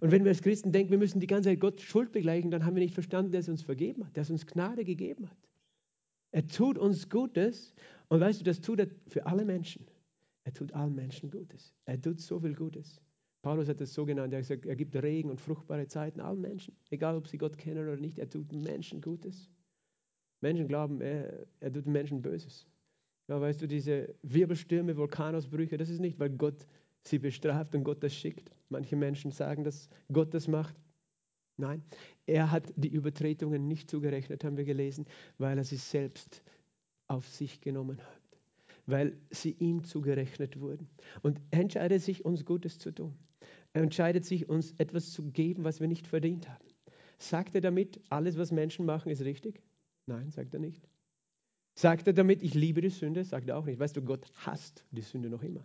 [0.00, 2.64] Und wenn wir als Christen denken, wir müssen die ganze Zeit Gott Schuld begleichen, dann
[2.64, 5.49] haben wir nicht verstanden, dass er uns vergeben hat, dass er uns Gnade gegeben hat.
[6.32, 7.74] Er tut uns Gutes
[8.08, 9.86] und weißt du, das tut er für alle Menschen.
[10.44, 11.74] Er tut allen Menschen Gutes.
[11.84, 13.00] Er tut so viel Gutes.
[13.42, 16.76] Paulus hat es so genannt, er gesagt, er gibt Regen und fruchtbare Zeiten allen Menschen,
[16.90, 19.48] egal ob sie Gott kennen oder nicht, er tut Menschen Gutes.
[20.42, 22.66] Menschen glauben, er, er tut Menschen Böses.
[23.28, 26.66] Ja, weißt du, diese Wirbelstürme, Vulkanausbrüche, das ist nicht, weil Gott
[27.02, 28.50] sie bestraft und Gott das schickt.
[28.68, 30.74] Manche Menschen sagen, dass Gott das macht.
[31.60, 31.84] Nein,
[32.26, 35.06] er hat die Übertretungen nicht zugerechnet, haben wir gelesen,
[35.38, 36.42] weil er sie selbst
[37.06, 38.38] auf sich genommen hat,
[38.86, 40.88] weil sie ihm zugerechnet wurden.
[41.22, 43.14] Und er entscheidet sich, uns Gutes zu tun.
[43.72, 46.64] Er entscheidet sich, uns etwas zu geben, was wir nicht verdient haben.
[47.18, 49.62] Sagt er damit, alles, was Menschen machen, ist richtig?
[50.06, 50.88] Nein, sagt er nicht.
[51.74, 53.24] Sagt er damit, ich liebe die Sünde?
[53.24, 53.78] Sagt er auch nicht.
[53.78, 55.64] Weißt du, Gott hasst die Sünde noch immer.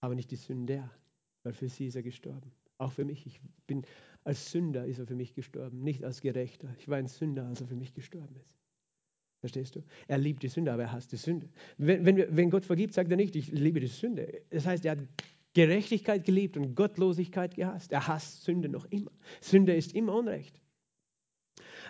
[0.00, 0.90] Aber nicht die Sünder,
[1.42, 2.52] weil für sie ist er gestorben.
[2.78, 3.26] Auch für mich.
[3.26, 3.84] Ich bin
[4.24, 6.74] als Sünder ist er für mich gestorben, nicht als Gerechter.
[6.78, 8.54] Ich war ein Sünder, als er für mich gestorben ist.
[9.40, 9.84] Verstehst du?
[10.08, 11.50] Er liebt die Sünde, aber er hasst die Sünde.
[11.76, 14.40] Wenn, wenn, wenn Gott vergibt, sagt er nicht, ich liebe die Sünde.
[14.48, 15.00] Das heißt, er hat
[15.52, 17.92] Gerechtigkeit geliebt und Gottlosigkeit gehasst.
[17.92, 19.10] Er hasst Sünde noch immer.
[19.42, 20.58] Sünde ist immer Unrecht.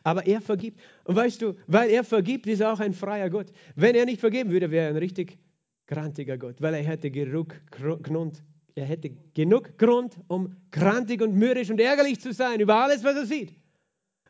[0.02, 0.80] Aber er vergibt.
[1.04, 3.52] Und weißt du, weil er vergibt, ist er auch ein freier Gott.
[3.76, 5.38] Wenn er nicht vergeben würde, wäre er ein richtig
[5.86, 8.42] grantiger Gott, weil er hätte genug Grund
[8.76, 13.16] er hätte genug Grund, um krantig und mürrisch und ärgerlich zu sein über alles, was
[13.16, 13.54] er sieht.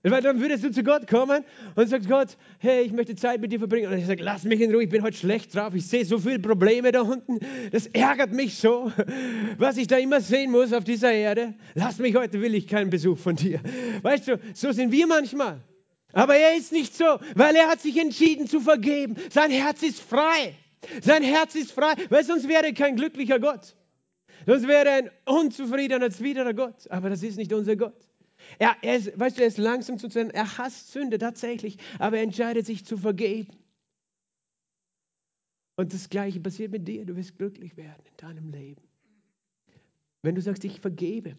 [0.02, 1.44] Weil dann würdest du zu Gott kommen
[1.76, 3.86] und sagst, Gott, hey, ich möchte Zeit mit dir verbringen.
[3.86, 6.18] Und er sagt, lass mich in Ruhe, ich bin heute schlecht drauf, ich sehe so
[6.18, 7.40] viele Probleme da unten.
[7.72, 8.92] Das ärgert mich so,
[9.56, 11.54] was ich da immer sehen muss auf dieser Erde.
[11.74, 13.60] Lass mich heute, will ich keinen Besuch von dir.
[14.02, 15.62] Weißt du, so sind wir manchmal.
[16.12, 19.16] Aber er ist nicht so, weil er hat sich entschieden zu vergeben.
[19.30, 20.54] Sein Herz ist frei.
[21.00, 23.74] Sein Herz ist frei, weil sonst wäre er kein glücklicher Gott.
[24.46, 26.90] Das wäre ein unzufriedener, zwiderer Gott.
[26.90, 28.08] Aber das ist nicht unser Gott.
[28.58, 30.30] Er, er ist, weißt du, er ist langsam zu sein.
[30.30, 33.52] Er hasst Sünde tatsächlich, aber er entscheidet sich zu vergeben.
[35.76, 37.04] Und das Gleiche passiert mit dir.
[37.04, 38.82] Du wirst glücklich werden in deinem Leben.
[40.22, 41.36] Wenn du sagst, ich vergebe,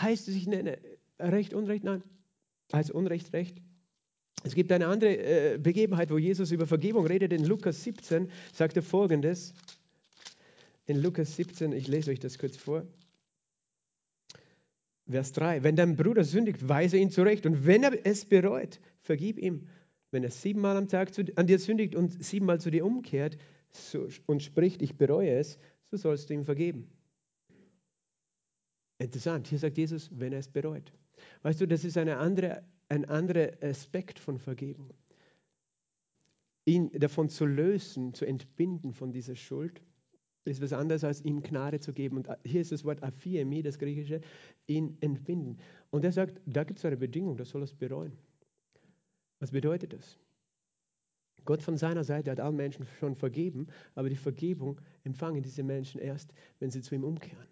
[0.00, 0.78] heißt es, ich nenne
[1.18, 1.84] Recht, Unrecht?
[1.84, 2.02] Nein.
[2.72, 3.60] Also Unrecht, Recht.
[4.42, 7.32] Es gibt eine andere äh, Begebenheit, wo Jesus über Vergebung redet.
[7.32, 9.52] In Lukas 17 sagt er folgendes
[10.90, 12.84] in Lukas 17, ich lese euch das kurz vor.
[15.08, 15.62] Vers 3.
[15.62, 17.46] Wenn dein Bruder sündigt, weise ihn zurecht.
[17.46, 19.68] Und wenn er es bereut, vergib ihm.
[20.10, 23.38] Wenn er siebenmal am Tag zu, an dir sündigt und siebenmal zu dir umkehrt
[23.70, 26.90] so, und spricht, ich bereue es, so sollst du ihm vergeben.
[28.98, 29.46] Interessant.
[29.46, 30.92] Hier sagt Jesus, wenn er es bereut.
[31.42, 34.92] Weißt du, das ist eine andere, ein anderer Aspekt von Vergebung.
[36.64, 39.80] Ihn davon zu lösen, zu entbinden von dieser Schuld
[40.44, 42.16] ist was anderes, als ihm Gnade zu geben.
[42.16, 44.20] Und hier ist das Wort aphiemi, das griechische,
[44.66, 45.58] ihn entbinden.
[45.90, 48.12] Und er sagt, da gibt es eine Bedingung, das soll es bereuen.
[49.38, 50.18] Was bedeutet das?
[51.44, 56.00] Gott von seiner Seite hat allen Menschen schon vergeben, aber die Vergebung empfangen diese Menschen
[56.00, 57.48] erst, wenn sie zu ihm umkehren.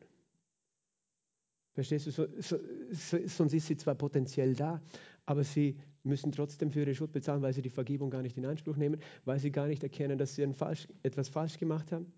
[1.74, 2.11] Verstehst du?
[2.11, 2.59] So, so,
[2.91, 4.82] so, sonst ist sie zwar potenziell da,
[5.26, 8.47] aber sie müssen trotzdem für ihre Schuld bezahlen, weil sie die Vergebung gar nicht in
[8.47, 12.12] Anspruch nehmen, weil sie gar nicht erkennen, dass sie falsch, etwas falsch gemacht haben.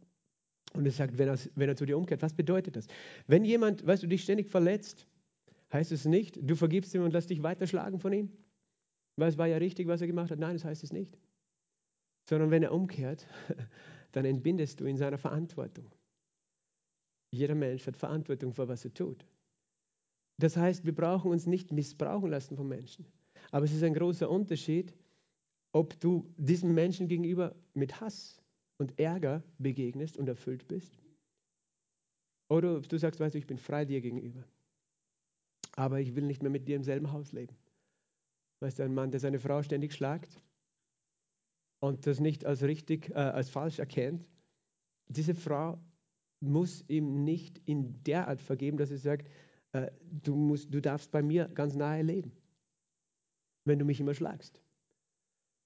[0.72, 2.86] Und er sagt, wenn er, wenn er zu dir umkehrt, was bedeutet das?
[3.26, 5.06] Wenn jemand, weißt du, dich ständig verletzt,
[5.72, 8.30] heißt es nicht, du vergibst ihm und lässt dich weiterschlagen von ihm,
[9.16, 10.38] weil es war ja richtig, was er gemacht hat.
[10.38, 11.18] Nein, das heißt es nicht.
[12.28, 13.26] Sondern wenn er umkehrt,
[14.12, 15.90] dann entbindest du ihn seiner Verantwortung.
[17.32, 19.24] Jeder Mensch hat Verantwortung für was er tut.
[20.38, 23.06] Das heißt, wir brauchen uns nicht missbrauchen lassen von Menschen.
[23.50, 24.94] Aber es ist ein großer Unterschied,
[25.72, 28.39] ob du diesem Menschen gegenüber mit Hass
[28.80, 30.98] und Ärger begegnest und erfüllt bist.
[32.48, 34.42] Oder du sagst, weißt du, ich bin frei dir gegenüber.
[35.76, 37.54] Aber ich will nicht mehr mit dir im selben Haus leben.
[38.60, 40.42] Weißt du, ein Mann, der seine Frau ständig schlagt
[41.80, 44.26] und das nicht als richtig, äh, als falsch erkennt,
[45.08, 45.78] diese Frau
[46.40, 49.28] muss ihm nicht in der Art vergeben, dass sie sagt,
[49.72, 52.32] äh, du, musst, du darfst bei mir ganz nahe leben,
[53.66, 54.62] wenn du mich immer schlagst.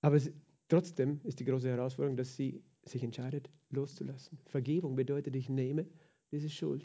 [0.02, 0.32] Aber es,
[0.68, 4.38] trotzdem ist die große Herausforderung, dass sie sich entscheidet, loszulassen.
[4.46, 5.86] Vergebung bedeutet, ich nehme
[6.30, 6.84] diese Schuld,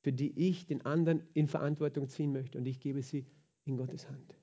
[0.00, 3.26] für die ich den anderen in Verantwortung ziehen möchte und ich gebe sie
[3.64, 4.34] in Gottes Hand.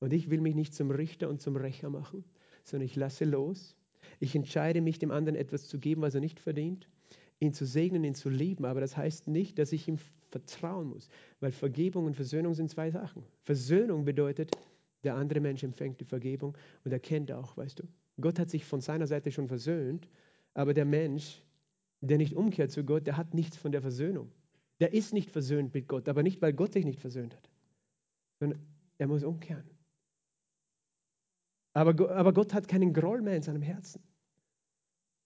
[0.00, 2.24] Und ich will mich nicht zum Richter und zum Rächer machen,
[2.64, 3.76] sondern ich lasse los.
[4.20, 6.88] Ich entscheide mich, dem anderen etwas zu geben, was er nicht verdient,
[7.40, 8.64] ihn zu segnen, ihn zu lieben.
[8.64, 9.98] Aber das heißt nicht, dass ich ihm
[10.30, 11.08] vertrauen muss,
[11.40, 13.22] weil Vergebung und Versöhnung sind zwei Sachen.
[13.42, 14.50] Versöhnung bedeutet,
[15.04, 17.84] der andere Mensch empfängt die Vergebung und erkennt auch, weißt du,
[18.20, 20.08] Gott hat sich von seiner Seite schon versöhnt,
[20.54, 21.42] aber der Mensch,
[22.00, 24.30] der nicht umkehrt zu Gott, der hat nichts von der Versöhnung.
[24.80, 27.50] Der ist nicht versöhnt mit Gott, aber nicht, weil Gott sich nicht versöhnt hat,
[28.38, 28.60] sondern
[28.98, 29.68] er muss umkehren.
[31.72, 34.02] Aber, aber Gott hat keinen Groll mehr in seinem Herzen.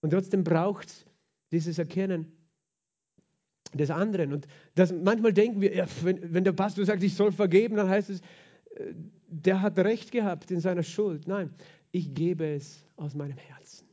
[0.00, 1.06] Und trotzdem braucht es
[1.50, 2.32] dieses Erkennen,
[3.74, 4.32] des anderen.
[4.32, 8.10] Und das, manchmal denken wir, wenn, wenn der Pastor sagt, ich soll vergeben, dann heißt
[8.10, 8.20] es,
[8.76, 8.94] äh,
[9.26, 11.28] der hat recht gehabt in seiner Schuld.
[11.28, 11.50] Nein,
[11.90, 13.86] ich gebe es aus meinem Herzen.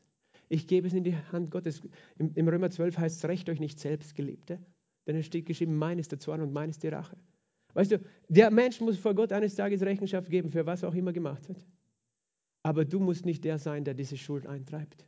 [0.49, 1.81] Ich gebe es in die Hand Gottes.
[2.17, 4.59] Im, im Römer 12 heißt es, recht euch nicht selbst, Geliebte,
[5.07, 7.17] denn es steht geschrieben, mein ist der Zorn und mein ist die Rache.
[7.73, 10.95] Weißt du, der Mensch muss vor Gott eines Tages Rechenschaft geben, für was er auch
[10.95, 11.65] immer gemacht hat.
[12.63, 15.05] Aber du musst nicht der sein, der diese Schuld eintreibt.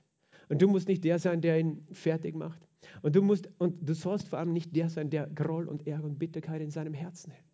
[0.49, 2.67] Und du musst nicht der sein, der ihn fertig macht.
[3.01, 6.05] Und du musst und du sollst vor allem nicht der sein, der Groll und Ärger
[6.05, 7.46] und Bitterkeit in seinem Herzen hält.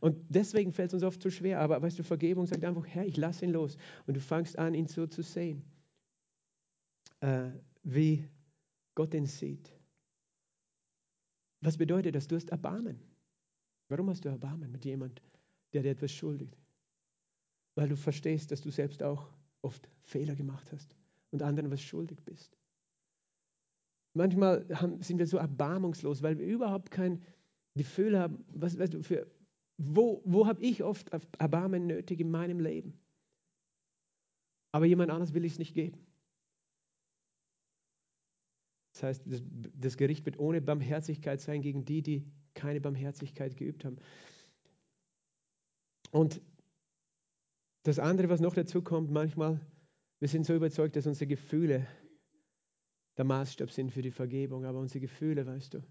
[0.00, 1.60] Und deswegen fällt es uns oft zu schwer.
[1.60, 3.76] Aber weißt du, Vergebung sagt einfach, Herr, ich lasse ihn los.
[4.06, 5.64] Und du fangst an, ihn so zu sehen,
[7.20, 7.50] äh,
[7.82, 8.28] wie
[8.94, 9.72] Gott ihn sieht.
[11.60, 12.28] Was bedeutet das?
[12.28, 13.00] Du hast Erbarmen.
[13.88, 15.22] Warum hast du Erbarmen mit jemand,
[15.72, 16.58] der dir etwas schuldigt?
[17.74, 19.28] Weil du verstehst, dass du selbst auch
[19.62, 20.94] oft Fehler gemacht hast
[21.30, 22.56] und anderen was schuldig bist.
[24.14, 27.20] Manchmal haben, sind wir so erbarmungslos, weil wir überhaupt kein
[27.74, 29.26] Gefühl haben, was, weißt du, für,
[29.76, 32.98] wo, wo habe ich oft Erbarmen nötig in meinem Leben?
[34.72, 35.98] Aber jemand anderes will ich es nicht geben.
[38.92, 39.42] Das heißt, das,
[39.74, 43.98] das Gericht wird ohne Barmherzigkeit sein gegen die, die keine Barmherzigkeit geübt haben.
[46.12, 46.40] Und
[47.82, 49.60] das andere, was noch dazu kommt, manchmal,
[50.20, 51.86] wir sind so überzeugt, dass unsere Gefühle
[53.16, 55.82] der Maßstab sind für die Vergebung, aber unsere Gefühle, weißt du,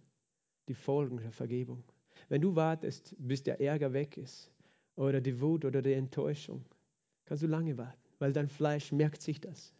[0.67, 1.83] die Folgen der Vergebung.
[2.29, 4.51] Wenn du wartest, bis der Ärger weg ist
[4.95, 6.65] oder die Wut oder die Enttäuschung,
[7.25, 9.73] kannst du lange warten, weil dein Fleisch merkt sich das.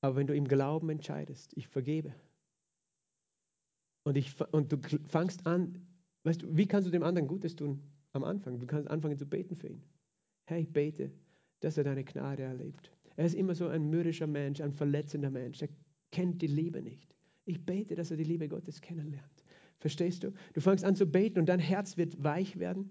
[0.00, 2.12] Aber wenn du im Glauben entscheidest, ich vergebe
[4.04, 4.78] und, ich, und du
[5.08, 5.86] fangst an,
[6.24, 7.80] weißt du, wie kannst du dem anderen Gutes tun
[8.12, 8.58] am Anfang?
[8.58, 9.82] Du kannst anfangen zu beten für ihn.
[10.46, 11.12] Herr, ich bete,
[11.60, 12.90] dass er deine Gnade erlebt.
[13.16, 15.62] Er ist immer so ein mürrischer Mensch, ein verletzender Mensch.
[15.62, 15.68] Er
[16.10, 17.14] kennt die Liebe nicht.
[17.44, 19.41] Ich bete, dass er die Liebe Gottes kennenlernt.
[19.82, 20.32] Verstehst du?
[20.52, 22.88] Du fängst an zu beten und dein Herz wird weich werden.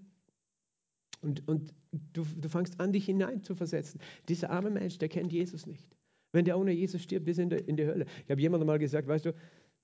[1.22, 1.72] Und, und
[2.12, 3.98] du, du fängst an, dich hinein zu versetzen.
[4.28, 5.96] Dieser arme Mensch, der kennt Jesus nicht.
[6.32, 8.06] Wenn der ohne Jesus stirbt, wir sind in der Hölle.
[8.24, 9.34] Ich habe jemandem mal gesagt, weißt du,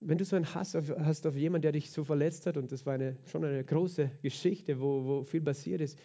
[0.01, 2.71] wenn du so einen Hass auf, hast auf jemanden, der dich so verletzt hat, und
[2.71, 5.99] das war eine, schon eine große Geschichte, wo, wo viel passiert ist,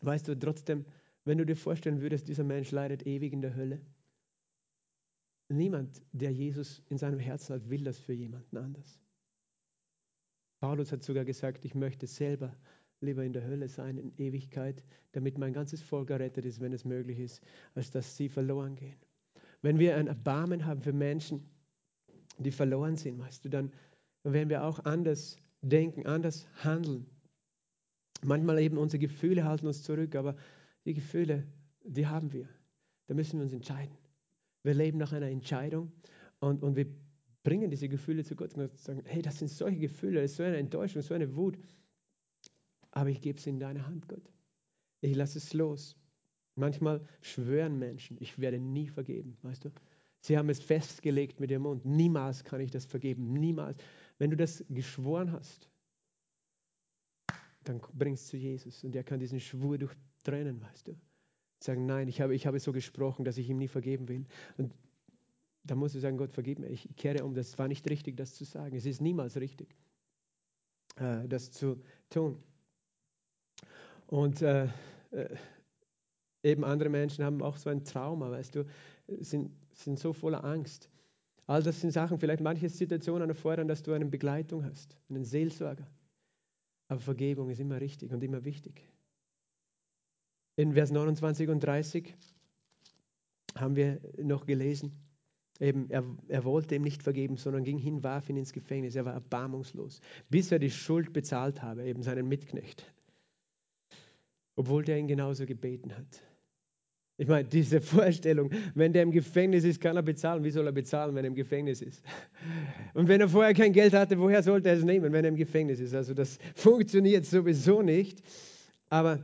[0.00, 0.86] weißt du trotzdem,
[1.26, 3.82] wenn du dir vorstellen würdest, dieser Mensch leidet ewig in der Hölle,
[5.52, 9.01] Niemand, der Jesus in seinem Herzen hat, will das für jemanden anders.
[10.62, 12.54] Paulus hat sogar gesagt, ich möchte selber
[13.00, 16.84] lieber in der Hölle sein in Ewigkeit, damit mein ganzes Volk errettet ist, wenn es
[16.84, 17.42] möglich ist,
[17.74, 18.94] als dass sie verloren gehen.
[19.60, 21.50] Wenn wir ein Erbarmen haben für Menschen,
[22.38, 23.72] die verloren sind, weißt du, dann,
[24.22, 27.06] dann werden wir auch anders denken, anders handeln.
[28.22, 30.36] Manchmal eben unsere Gefühle halten uns zurück, aber
[30.84, 31.44] die Gefühle,
[31.82, 32.48] die haben wir.
[33.08, 33.96] Da müssen wir uns entscheiden.
[34.62, 35.90] Wir leben nach einer Entscheidung
[36.38, 36.86] und, und wir
[37.42, 40.42] bringen diese Gefühle zu Gott und sagen, hey, das sind solche Gefühle, das ist so
[40.42, 41.58] eine Enttäuschung, so eine Wut.
[42.90, 44.32] Aber ich gebe es in deine Hand, Gott.
[45.00, 45.96] Ich lasse es los.
[46.54, 49.70] Manchmal schwören Menschen, ich werde nie vergeben, weißt du?
[50.20, 51.84] Sie haben es festgelegt mit ihrem Mund.
[51.84, 53.82] Niemals kann ich das vergeben, niemals.
[54.18, 55.68] Wenn du das geschworen hast,
[57.64, 60.96] dann bringst du zu Jesus und er kann diesen Schwur durchtrennen, weißt du?
[61.58, 64.26] Sagen, nein, ich habe, ich habe so gesprochen, dass ich ihm nie vergeben will.
[64.58, 64.74] Und
[65.64, 68.34] da musst du sagen, Gott, vergib mir, ich kehre um, das war nicht richtig, das
[68.34, 68.76] zu sagen.
[68.76, 69.74] Es ist niemals richtig,
[70.96, 72.42] äh, das zu tun.
[74.08, 74.68] Und äh,
[75.12, 75.36] äh,
[76.42, 78.66] eben andere Menschen haben auch so ein Trauma, weißt du,
[79.20, 80.90] sind, sind so voller Angst.
[81.46, 85.86] All das sind Sachen, vielleicht manche Situationen erfordern, dass du eine Begleitung hast, einen Seelsorger.
[86.88, 88.82] Aber Vergebung ist immer richtig und immer wichtig.
[90.56, 92.14] In Vers 29 und 30
[93.56, 94.92] haben wir noch gelesen,
[95.60, 98.96] eben, er, er wollte ihm nicht vergeben, sondern ging hin, warf ihn ins Gefängnis.
[98.96, 102.92] Er war erbarmungslos, bis er die Schuld bezahlt habe, eben seinen Mitknecht.
[104.56, 106.22] Obwohl der ihn genauso gebeten hat.
[107.18, 110.42] Ich meine, diese Vorstellung, wenn der im Gefängnis ist, kann er bezahlen.
[110.44, 112.02] Wie soll er bezahlen, wenn er im Gefängnis ist?
[112.94, 115.36] Und wenn er vorher kein Geld hatte, woher sollte er es nehmen, wenn er im
[115.36, 115.94] Gefängnis ist?
[115.94, 118.22] Also das funktioniert sowieso nicht.
[118.88, 119.20] Aber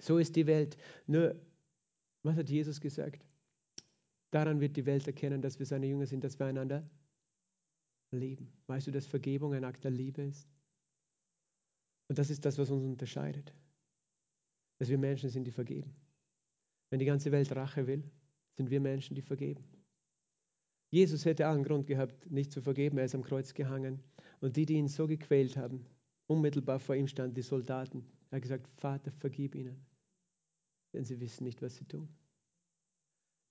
[0.00, 0.76] so ist die Welt.
[1.06, 1.34] Nur,
[2.24, 3.24] was hat Jesus gesagt?
[4.30, 6.88] Daran wird die Welt erkennen, dass wir seine Jünger sind, dass wir einander
[8.10, 8.52] lieben.
[8.66, 10.48] Weißt du, dass Vergebung ein Akt der Liebe ist?
[12.08, 13.54] Und das ist das, was uns unterscheidet.
[14.78, 15.94] Dass wir Menschen sind, die vergeben.
[16.90, 18.10] Wenn die ganze Welt Rache will,
[18.56, 19.64] sind wir Menschen, die vergeben.
[20.90, 22.98] Jesus hätte allen Grund gehabt, nicht zu vergeben.
[22.98, 24.02] Er ist am Kreuz gehangen.
[24.40, 25.84] Und die, die ihn so gequält haben,
[26.26, 28.06] unmittelbar vor ihm standen die Soldaten.
[28.30, 29.84] Er hat gesagt, Vater, vergib ihnen,
[30.94, 32.08] denn sie wissen nicht, was sie tun.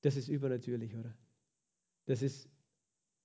[0.08, 1.14] Das ist übernatürlich, oder?
[2.06, 2.48] Das ist,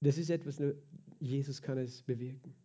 [0.01, 0.75] das ist etwas, nur
[1.21, 2.57] Jesus kann es bewirken.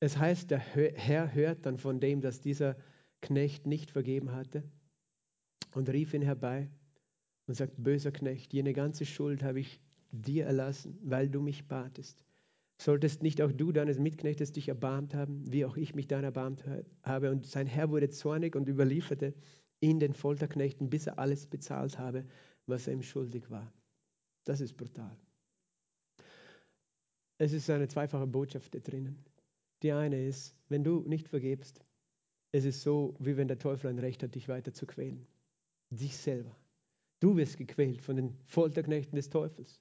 [0.00, 2.76] Es heißt, der Herr hört dann von dem, dass dieser
[3.22, 4.64] Knecht nicht vergeben hatte
[5.72, 6.68] und rief ihn herbei
[7.46, 9.80] und sagt, böser Knecht, jene ganze Schuld habe ich
[10.10, 12.22] dir erlassen, weil du mich batest.
[12.78, 16.66] Solltest nicht auch du deines Mitknechtes dich erbarmt haben, wie auch ich mich deiner erbarmt
[17.02, 17.30] habe?
[17.30, 19.32] Und sein Herr wurde zornig und überlieferte
[19.84, 22.26] ihn den Folterknechten, bis er alles bezahlt habe,
[22.66, 23.72] was er ihm schuldig war.
[24.44, 25.16] Das ist brutal.
[27.38, 29.24] Es ist eine zweifache Botschaft da drinnen.
[29.82, 31.80] Die eine ist, wenn du nicht vergebst,
[32.52, 35.26] es ist so, wie wenn der Teufel ein Recht hat, dich weiter zu quälen
[35.90, 36.56] dich selber.
[37.20, 39.80] Du wirst gequält von den Folterknechten des Teufels.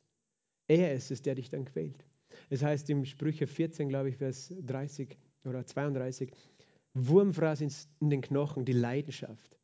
[0.67, 2.05] Er ist es, der dich dann quält.
[2.49, 6.31] Es heißt im Sprüche 14, glaube ich, Vers 30 oder 32,
[6.93, 7.61] Wurmfraß
[7.99, 9.59] in den Knochen, die Leidenschaft.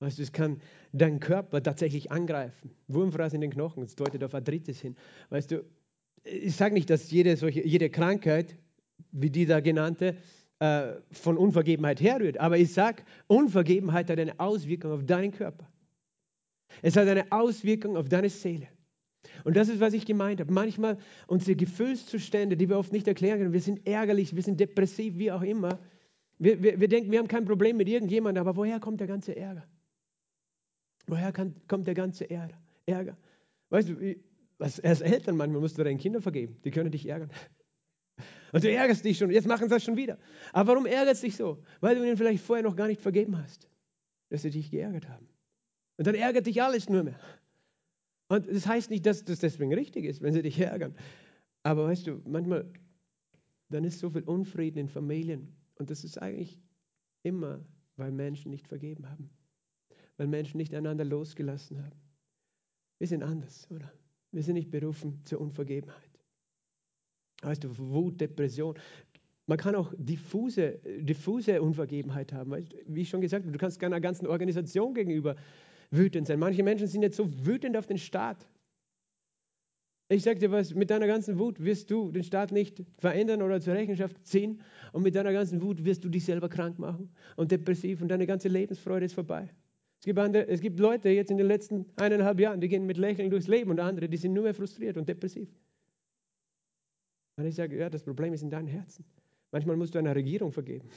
[0.00, 0.60] Weißt du, es kann
[0.92, 2.70] deinen Körper tatsächlich angreifen.
[2.88, 4.96] Wurmfraß in den Knochen, das deutet auf Arthritis hin.
[5.30, 5.64] Weißt du,
[6.24, 8.56] ich sage nicht, dass jede, solche, jede Krankheit,
[9.12, 10.16] wie die da genannte,
[10.58, 12.38] äh, von Unvergebenheit herrührt.
[12.38, 15.68] Aber ich sage, Unvergebenheit hat eine Auswirkung auf deinen Körper.
[16.82, 18.68] Es hat eine Auswirkung auf deine Seele.
[19.44, 20.52] Und das ist, was ich gemeint habe.
[20.52, 25.16] Manchmal unsere Gefühlszustände, die wir oft nicht erklären können, wir sind ärgerlich, wir sind depressiv,
[25.18, 25.78] wie auch immer.
[26.38, 29.36] Wir, wir, wir denken, wir haben kein Problem mit irgendjemandem, aber woher kommt der ganze
[29.36, 29.64] Ärger?
[31.06, 33.16] Woher kann, kommt der ganze Ärger?
[33.70, 34.16] Weißt du,
[34.58, 37.30] was, als Eltern manchmal musst du deinen Kindern vergeben, die können dich ärgern.
[38.52, 40.18] Und du ärgerst dich schon, jetzt machen sie das schon wieder.
[40.52, 41.62] Aber warum ärgerst du dich so?
[41.80, 43.68] Weil du ihnen vielleicht vorher noch gar nicht vergeben hast,
[44.30, 45.28] dass sie dich geärgert haben.
[45.96, 47.18] Und dann ärgert dich alles nur mehr.
[48.28, 50.94] Und das heißt nicht, dass das deswegen richtig ist, wenn sie dich ärgern.
[51.62, 52.70] Aber weißt du, manchmal,
[53.70, 55.56] dann ist so viel Unfrieden in Familien.
[55.76, 56.60] Und das ist eigentlich
[57.22, 57.64] immer,
[57.96, 59.30] weil Menschen nicht vergeben haben.
[60.16, 62.00] Weil Menschen nicht einander losgelassen haben.
[62.98, 63.90] Wir sind anders, oder?
[64.30, 66.10] Wir sind nicht berufen zur Unvergebenheit.
[67.42, 68.78] Weißt du, Wut, Depression.
[69.46, 72.66] Man kann auch diffuse, diffuse Unvergebenheit haben.
[72.86, 75.36] Wie ich schon gesagt habe, du kannst einer ganzen Organisation gegenüber
[75.90, 76.38] wütend sein.
[76.38, 78.48] Manche Menschen sind jetzt so wütend auf den Staat.
[80.08, 83.60] Ich sage dir was, mit deiner ganzen Wut wirst du den Staat nicht verändern oder
[83.60, 84.62] zur Rechenschaft ziehen.
[84.92, 88.26] Und mit deiner ganzen Wut wirst du dich selber krank machen und depressiv und deine
[88.26, 89.50] ganze Lebensfreude ist vorbei.
[90.04, 92.98] Es gibt, andere, es gibt Leute jetzt in den letzten eineinhalb Jahren, die gehen mit
[92.98, 95.48] Lächeln durchs Leben und andere, die sind nur mehr frustriert und depressiv.
[97.38, 99.06] Und ich sage, ja, das Problem ist in deinem Herzen.
[99.50, 100.90] Manchmal musst du einer Regierung vergeben.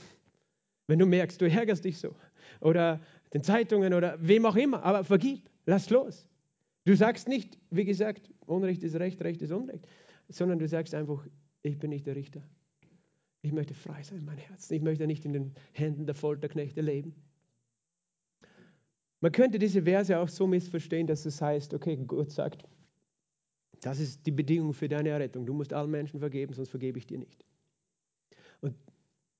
[0.88, 2.14] Wenn du merkst, du ärgerst dich so.
[2.60, 3.00] Oder
[3.34, 4.84] den Zeitungen oder wem auch immer.
[4.84, 6.28] Aber vergib, lass los.
[6.84, 9.88] Du sagst nicht, wie gesagt, Unrecht ist Recht, Recht ist Unrecht,
[10.28, 11.26] sondern du sagst einfach,
[11.64, 12.44] ich bin nicht der Richter.
[13.42, 14.70] Ich möchte frei sein, mein Herz.
[14.70, 17.16] Ich möchte nicht in den Händen der Folterknechte leben.
[19.20, 22.64] Man könnte diese Verse auch so missverstehen, dass es heißt, okay, Gott sagt,
[23.82, 25.46] das ist die Bedingung für deine Errettung.
[25.46, 27.44] Du musst allen Menschen vergeben, sonst vergebe ich dir nicht.
[28.62, 28.76] Und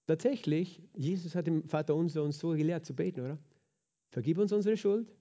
[0.06, 3.38] tatsächlich, Jesus hat dem Vater unser uns so gelehrt zu beten, oder?
[4.10, 5.14] Vergib uns unsere Schuld,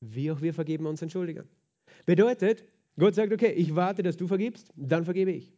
[0.00, 1.48] wie auch wir vergeben unseren Schuldigern.
[2.06, 2.64] Bedeutet,
[2.96, 5.52] Gott sagt, okay, ich warte, dass du vergibst, dann vergebe ich.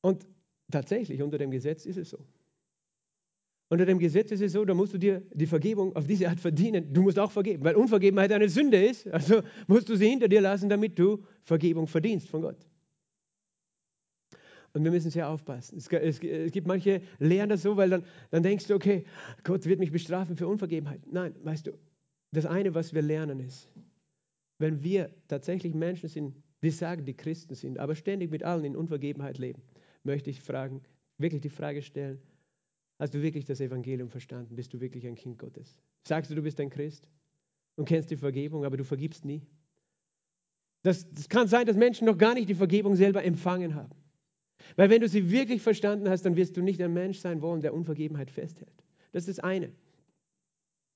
[0.00, 0.26] Und
[0.70, 2.18] tatsächlich, unter dem Gesetz ist es so.
[3.70, 6.40] Unter dem Gesetz ist es so, da musst du dir die Vergebung auf diese Art
[6.40, 6.92] verdienen.
[6.92, 9.06] Du musst auch vergeben, weil Unvergebenheit eine Sünde ist.
[9.08, 12.66] Also musst du sie hinter dir lassen, damit du Vergebung verdienst von Gott.
[14.72, 15.76] Und wir müssen sehr aufpassen.
[15.76, 19.04] Es, es, es, gibt manche Lehren das so, weil dann, dann denkst du, okay,
[19.44, 21.00] Gott wird mich bestrafen für Unvergebenheit.
[21.10, 21.72] Nein, weißt du,
[22.32, 23.68] das eine, was wir lernen ist,
[24.58, 28.76] wenn wir tatsächlich Menschen sind, die sagen, die Christen sind, aber ständig mit allen in
[28.76, 29.62] Unvergebenheit leben,
[30.04, 30.82] möchte ich fragen,
[31.18, 32.20] wirklich die Frage stellen,
[32.98, 34.56] hast du wirklich das Evangelium verstanden?
[34.56, 35.80] Bist du wirklich ein Kind Gottes?
[36.06, 37.08] Sagst du, du bist ein Christ
[37.76, 39.42] und kennst die Vergebung, aber du vergibst nie?
[40.82, 43.94] Das, das kann sein, dass Menschen noch gar nicht die Vergebung selber empfangen haben.
[44.76, 47.60] Weil wenn du sie wirklich verstanden hast, dann wirst du nicht ein Mensch sein wollen,
[47.60, 48.84] der Unvergebenheit festhält.
[49.12, 49.72] Das ist das eine.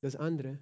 [0.01, 0.59] Das andere,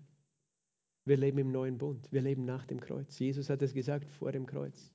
[1.05, 2.11] wir leben im neuen Bund.
[2.12, 3.18] Wir leben nach dem Kreuz.
[3.18, 4.93] Jesus hat es gesagt vor dem Kreuz.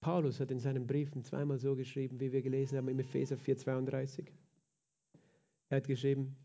[0.00, 4.30] Paulus hat in seinen Briefen zweimal so geschrieben, wie wir gelesen haben im Epheser 4,32.
[5.70, 6.36] Er hat geschrieben,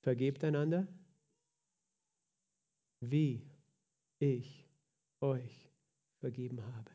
[0.00, 0.86] vergebt einander,
[3.00, 3.42] wie
[4.18, 4.68] ich
[5.20, 5.70] euch
[6.20, 6.90] vergeben habe.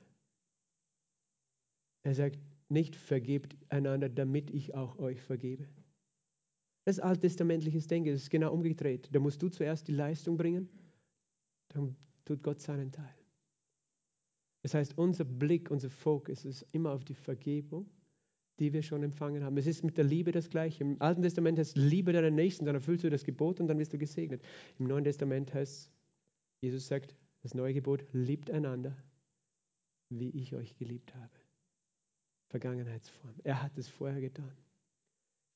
[2.03, 5.67] Er sagt nicht, vergebt einander, damit ich auch euch vergebe.
[6.85, 9.09] Das alttestamentliches Denken, ist genau umgedreht.
[9.11, 10.69] Da musst du zuerst die Leistung bringen,
[11.69, 13.16] dann tut Gott seinen Teil.
[14.61, 17.89] Das heißt, unser Blick, unser Fokus ist immer auf die Vergebung,
[18.59, 19.57] die wir schon empfangen haben.
[19.57, 20.83] Es ist mit der Liebe das Gleiche.
[20.83, 23.93] Im Alten Testament heißt Liebe deinen Nächsten, dann erfüllst du das Gebot und dann wirst
[23.93, 24.41] du gesegnet.
[24.79, 25.91] Im Neuen Testament heißt
[26.61, 28.95] Jesus sagt, das neue Gebot, liebt einander,
[30.09, 31.31] wie ich euch geliebt habe.
[32.49, 33.35] Vergangenheitsform.
[33.43, 34.51] Er hat es vorher getan.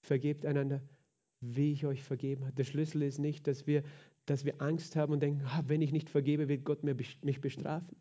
[0.02, 0.82] Vergebt einander,
[1.40, 2.56] wie ich euch vergeben habe.
[2.56, 3.84] Der Schlüssel ist nicht, dass wir,
[4.26, 7.98] dass wir Angst haben und denken, ah, wenn ich nicht vergebe, wird Gott mich bestrafen.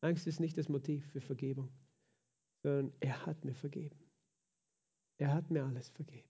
[0.00, 1.70] Angst ist nicht das Motiv für Vergebung,
[2.62, 3.98] sondern er hat mir vergeben.
[5.18, 6.28] Er hat mir alles vergeben.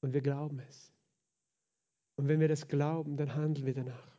[0.00, 0.92] Und wir glauben es.
[2.16, 4.16] Und wenn wir das glauben, dann handeln wir danach.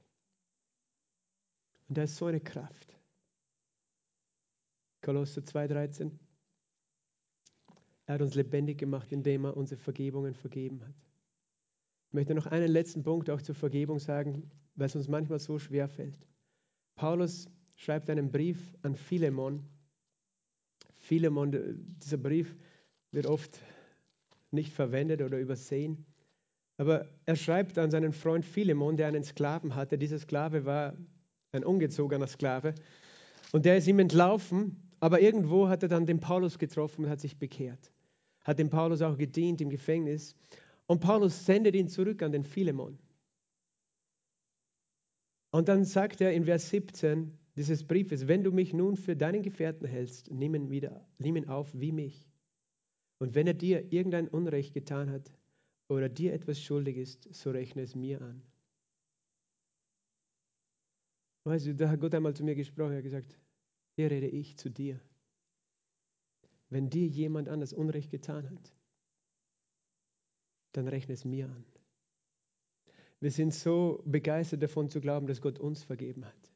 [1.87, 2.95] Und da ist so eine Kraft.
[5.01, 6.11] Kolosser 2,13.
[8.05, 10.95] Er hat uns lebendig gemacht, indem er unsere Vergebungen vergeben hat.
[12.07, 15.57] Ich möchte noch einen letzten Punkt auch zur Vergebung sagen, weil es uns manchmal so
[15.57, 16.27] schwer fällt.
[16.95, 17.47] Paulus
[17.83, 19.65] schreibt einen Brief an Philemon.
[20.93, 21.51] Philemon,
[22.01, 22.55] dieser Brief
[23.11, 23.59] wird oft
[24.51, 26.05] nicht verwendet oder übersehen.
[26.77, 29.97] Aber er schreibt an seinen Freund Philemon, der einen Sklaven hatte.
[29.97, 30.95] Dieser Sklave war
[31.51, 32.75] ein ungezogener Sklave.
[33.51, 37.19] Und der ist ihm entlaufen, aber irgendwo hat er dann den Paulus getroffen und hat
[37.19, 37.91] sich bekehrt
[38.43, 40.35] hat dem Paulus auch gedient im Gefängnis.
[40.87, 42.97] Und Paulus sendet ihn zurück an den Philemon.
[45.51, 49.43] Und dann sagt er in Vers 17 dieses Briefes, wenn du mich nun für deinen
[49.43, 52.27] Gefährten hältst, nimm ihn, wieder, nimm ihn auf wie mich.
[53.19, 55.31] Und wenn er dir irgendein Unrecht getan hat
[55.87, 58.41] oder dir etwas schuldig ist, so rechne es mir an.
[61.43, 63.39] Weißt du, da hat Gott einmal zu mir gesprochen, er hat gesagt,
[63.95, 64.99] hier rede ich zu dir
[66.71, 68.73] wenn dir jemand anders Unrecht getan hat,
[70.71, 71.65] dann rechne es mir an.
[73.19, 76.50] Wir sind so begeistert davon zu glauben, dass Gott uns vergeben hat.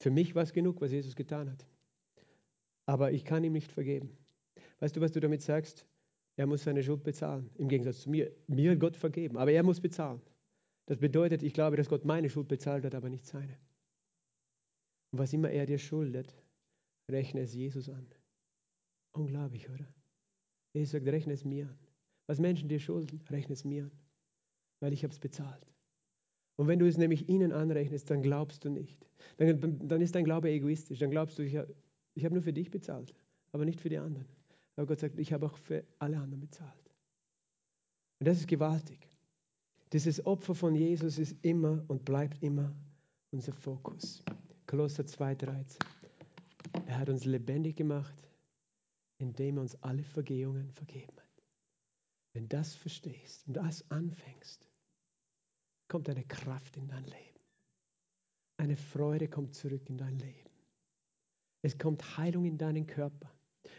[0.00, 1.66] Für mich war es genug, was Jesus getan hat.
[2.86, 4.16] Aber ich kann ihm nicht vergeben.
[4.80, 5.86] Weißt du, was du damit sagst?
[6.36, 7.50] Er muss seine Schuld bezahlen.
[7.56, 8.34] Im Gegensatz zu mir.
[8.46, 10.22] Mir Gott vergeben, aber er muss bezahlen.
[10.86, 13.58] Das bedeutet, ich glaube, dass Gott meine Schuld bezahlt hat, aber nicht seine.
[15.12, 16.34] Und was immer er dir schuldet,
[17.08, 18.08] rechne es Jesus an.
[19.12, 19.86] Unglaublich, oder?
[20.72, 21.78] Jesus sagt, rechne es mir an.
[22.26, 23.92] Was Menschen dir schulden, rechne es mir an,
[24.80, 25.66] weil ich habe es bezahlt.
[26.60, 29.06] Und wenn du es nämlich ihnen anrechnest, dann glaubst du nicht.
[29.38, 30.98] Dann, dann ist dein Glaube egoistisch.
[30.98, 31.74] Dann glaubst du, ich habe
[32.18, 33.14] hab nur für dich bezahlt,
[33.52, 34.26] aber nicht für die anderen.
[34.76, 36.90] Aber Gott sagt, ich habe auch für alle anderen bezahlt.
[38.18, 39.08] Und das ist gewaltig.
[39.92, 42.74] Dieses Opfer von Jesus ist immer und bleibt immer
[43.30, 44.22] unser Fokus.
[44.66, 45.78] Kolosser 2,13.
[46.86, 48.14] Er hat uns lebendig gemacht
[49.20, 51.44] indem er uns alle Vergehungen vergeben hat.
[52.32, 54.69] Wenn das verstehst und das anfängst,
[55.90, 57.40] kommt eine Kraft in dein Leben.
[58.56, 60.48] Eine Freude kommt zurück in dein Leben.
[61.62, 63.30] Es kommt Heilung in deinen Körper.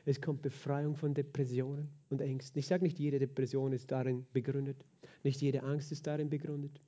[0.06, 2.60] Es kommt Befreiung von Depressionen und Ängsten.
[2.60, 4.86] Ich sage nicht, jede Depression ist darin begründet.
[5.24, 6.82] Nicht jede Angst ist darin begründet.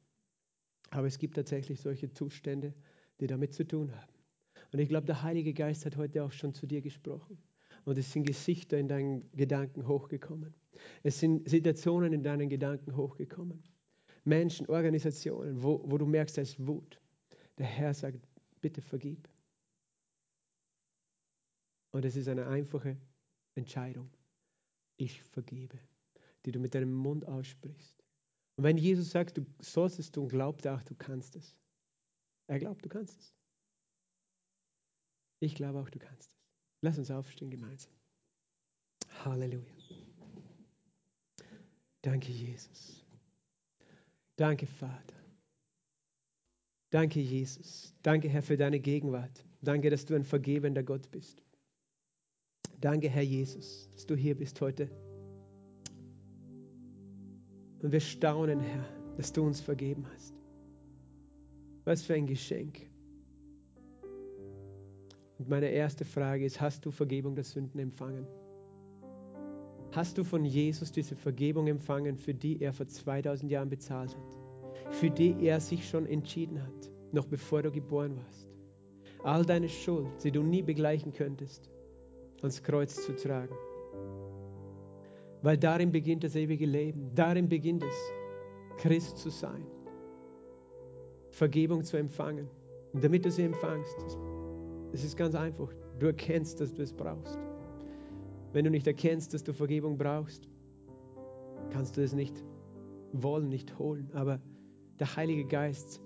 [0.92, 2.74] Aber es gibt tatsächlich solche Zustände,
[3.20, 4.14] die damit zu tun haben.
[4.74, 7.38] Und ich glaube, der Heilige Geist hat heute auch schon zu dir gesprochen.
[7.86, 10.54] Und es sind Gesichter in deinen Gedanken hochgekommen.
[11.02, 13.64] Es sind Situationen in deinen Gedanken hochgekommen.
[14.24, 17.00] Menschen, Organisationen, wo, wo du merkst, da ist Wut.
[17.58, 18.20] Der Herr sagt,
[18.62, 19.30] bitte vergib.
[21.92, 22.98] Und es ist eine einfache
[23.56, 24.10] Entscheidung.
[24.98, 25.78] Ich vergebe,
[26.46, 28.04] die du mit deinem Mund aussprichst.
[28.56, 31.58] Und wenn Jesus sagt, du sollst es tun, glaubt er auch, du kannst es.
[32.48, 33.36] Er glaubt, du kannst es.
[35.40, 36.44] Ich glaube auch, du kannst es.
[36.82, 37.94] Lass uns aufstehen gemeinsam.
[39.24, 39.74] Halleluja.
[42.02, 43.03] Danke, Jesus.
[44.36, 45.16] Danke, Vater.
[46.90, 47.94] Danke, Jesus.
[48.04, 49.46] Danke, Herr, für deine Gegenwart.
[49.62, 51.42] Danke, dass du ein vergebender Gott bist.
[52.80, 54.90] Danke, Herr Jesus, dass du hier bist heute.
[57.82, 58.86] Und wir staunen, Herr,
[59.18, 60.34] dass du uns vergeben hast.
[61.86, 62.90] Was für ein Geschenk.
[65.38, 68.28] Und meine erste Frage ist, hast du Vergebung der Sünden empfangen?
[69.96, 74.94] Hast du von Jesus diese Vergebung empfangen, für die er vor 2000 Jahren bezahlt hat?
[74.96, 78.50] Für die er sich schon entschieden hat, noch bevor du geboren warst?
[79.24, 81.70] All deine Schuld, die du nie begleichen könntest,
[82.42, 83.54] ans Kreuz zu tragen.
[85.44, 87.12] Weil darin beginnt das ewige Leben.
[87.14, 88.12] Darin beginnt es,
[88.78, 89.64] Christ zu sein.
[91.30, 92.50] Vergebung zu empfangen.
[92.94, 93.96] Und damit du sie empfangst,
[94.92, 95.70] es ist ganz einfach.
[96.00, 97.38] Du erkennst, dass du es brauchst.
[98.54, 100.48] Wenn du nicht erkennst, dass du Vergebung brauchst,
[101.72, 102.44] kannst du es nicht
[103.12, 104.10] wollen, nicht holen.
[104.14, 104.40] Aber
[105.00, 106.02] der Heilige Geist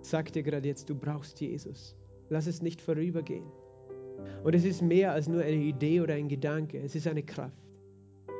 [0.00, 1.94] sagt dir gerade jetzt, du brauchst Jesus.
[2.30, 3.44] Lass es nicht vorübergehen.
[4.42, 6.78] Und es ist mehr als nur eine Idee oder ein Gedanke.
[6.80, 7.62] Es ist eine Kraft,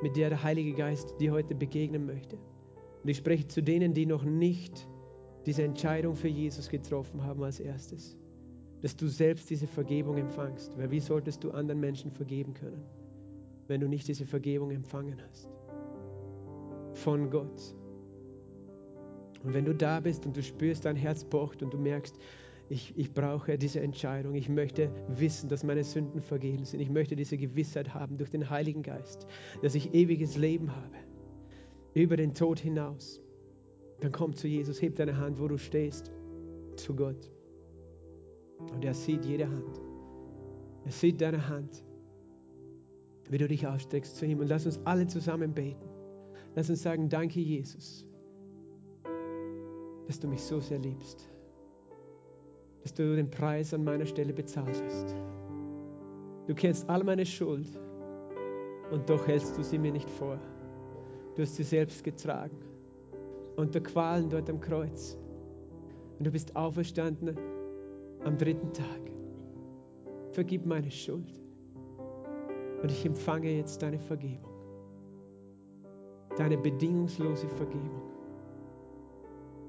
[0.03, 2.37] mit der der Heilige Geist dir heute begegnen möchte.
[3.03, 4.89] Und ich spreche zu denen, die noch nicht
[5.45, 8.16] diese Entscheidung für Jesus getroffen haben als erstes,
[8.80, 10.76] dass du selbst diese Vergebung empfangst.
[10.78, 12.82] Weil wie solltest du anderen Menschen vergeben können,
[13.68, 15.48] wenn du nicht diese Vergebung empfangen hast?
[16.94, 17.74] Von Gott.
[19.42, 22.18] Und wenn du da bist und du spürst, dein Herz pocht und du merkst,
[22.68, 24.34] ich, ich brauche diese Entscheidung.
[24.34, 26.80] Ich möchte wissen, dass meine Sünden vergeben sind.
[26.80, 29.26] Ich möchte diese Gewissheit haben durch den Heiligen Geist,
[29.62, 30.96] dass ich ewiges Leben habe,
[31.94, 33.20] über den Tod hinaus.
[34.00, 36.10] Dann komm zu Jesus, heb deine Hand, wo du stehst,
[36.74, 37.30] zu Gott.
[38.58, 39.80] Und er sieht jede Hand.
[40.84, 41.84] Er sieht deine Hand,
[43.31, 44.41] wie du dich ausstreckst zu ihm.
[44.41, 45.89] Und lass uns alle zusammen beten.
[46.55, 48.07] Lass uns sagen, danke Jesus,
[50.07, 51.29] dass du mich so sehr liebst
[52.87, 55.16] dass du den Preis an meiner Stelle bezahlt hast.
[56.47, 57.66] Du kennst all meine Schuld
[58.93, 60.39] und doch hältst du sie mir nicht vor.
[61.35, 62.57] Du hast sie selbst getragen
[63.57, 65.18] unter Qualen dort am Kreuz.
[66.16, 67.37] Und du bist auferstanden
[68.22, 69.11] am dritten Tag.
[70.31, 71.35] Vergib meine Schuld.
[72.83, 74.51] Und ich empfange jetzt deine Vergebung.
[76.37, 78.03] Deine bedingungslose Vergebung.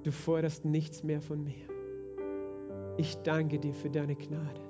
[0.03, 1.67] Du forderst nichts mehr von mir.
[2.97, 4.61] Ich danke dir für deine Gnade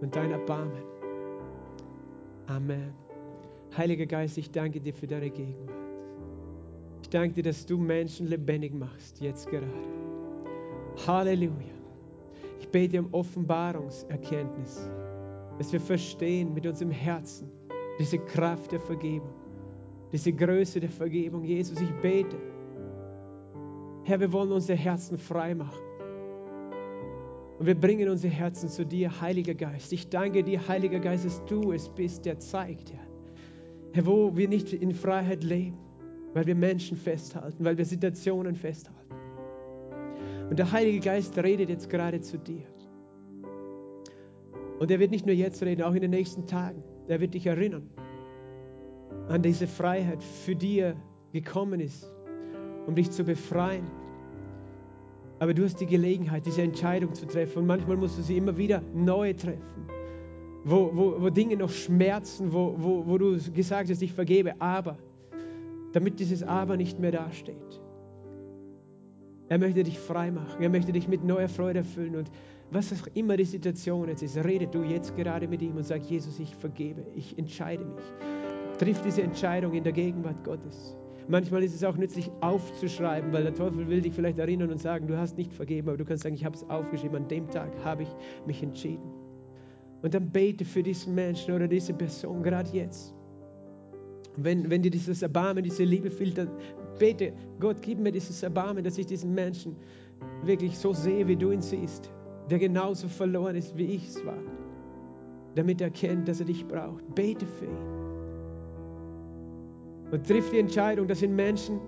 [0.00, 0.82] und dein Erbarmen.
[2.46, 2.92] Amen.
[3.76, 5.78] Heiliger Geist, ich danke dir für deine Gegenwart.
[7.02, 9.66] Ich danke dir, dass du Menschen lebendig machst, jetzt gerade.
[11.06, 11.74] Halleluja.
[12.60, 14.90] Ich bete um Offenbarungserkenntnis,
[15.58, 17.50] dass wir verstehen mit unserem Herzen
[17.98, 19.34] diese Kraft der Vergebung,
[20.12, 21.44] diese Größe der Vergebung.
[21.44, 22.36] Jesus, ich bete.
[24.04, 25.82] Herr, wir wollen unsere Herzen frei machen.
[27.58, 29.92] Und wir bringen unsere Herzen zu dir, Heiliger Geist.
[29.92, 33.06] Ich danke dir, Heiliger Geist, dass du es bist, der zeigt, Herr.
[33.94, 35.76] Herr, wo wir nicht in Freiheit leben,
[36.34, 38.98] weil wir Menschen festhalten, weil wir Situationen festhalten.
[40.48, 42.62] Und der Heilige Geist redet jetzt gerade zu dir.
[44.78, 46.82] Und er wird nicht nur jetzt reden, auch in den nächsten Tagen.
[47.08, 47.88] Er wird dich erinnern
[49.28, 50.96] an diese Freiheit, für die er
[51.32, 52.10] gekommen ist,
[52.86, 53.86] um dich zu befreien
[55.40, 57.60] aber du hast die Gelegenheit, diese Entscheidung zu treffen.
[57.60, 59.86] Und manchmal musst du sie immer wieder neu treffen.
[60.64, 64.98] Wo, wo, wo Dinge noch schmerzen, wo, wo, wo du gesagt hast, ich vergebe, aber,
[65.92, 67.80] damit dieses Aber nicht mehr dasteht.
[69.48, 70.60] Er möchte dich frei machen.
[70.60, 72.16] Er möchte dich mit neuer Freude erfüllen.
[72.16, 72.30] Und
[72.70, 76.02] was auch immer die Situation jetzt ist, rede du jetzt gerade mit ihm und sag,
[76.02, 77.06] Jesus, ich vergebe.
[77.14, 78.04] Ich entscheide mich.
[78.78, 80.94] Triff diese Entscheidung in der Gegenwart Gottes.
[81.28, 85.06] Manchmal ist es auch nützlich aufzuschreiben, weil der Teufel will dich vielleicht erinnern und sagen,
[85.06, 87.70] du hast nicht vergeben, aber du kannst sagen, ich habe es aufgeschrieben, an dem Tag
[87.84, 88.08] habe ich
[88.46, 89.10] mich entschieden.
[90.02, 93.14] Und dann bete für diesen Menschen oder diese Person, gerade jetzt.
[94.36, 96.50] Wenn, wenn dir dieses Erbarmen, diese Liebe fehlt, dann
[96.98, 99.74] bete, Gott, gib mir dieses Erbarmen, dass ich diesen Menschen
[100.44, 102.10] wirklich so sehe, wie du ihn siehst,
[102.50, 104.42] der genauso verloren ist, wie ich es war,
[105.54, 107.14] damit er erkennt, dass er dich braucht.
[107.14, 107.98] Bete für ihn.
[110.10, 111.80] Und triff die Entscheidung, das sind Menschen,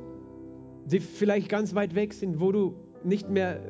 [0.84, 2.74] die vielleicht ganz weit weg sind, wo du
[3.04, 3.60] nicht mehr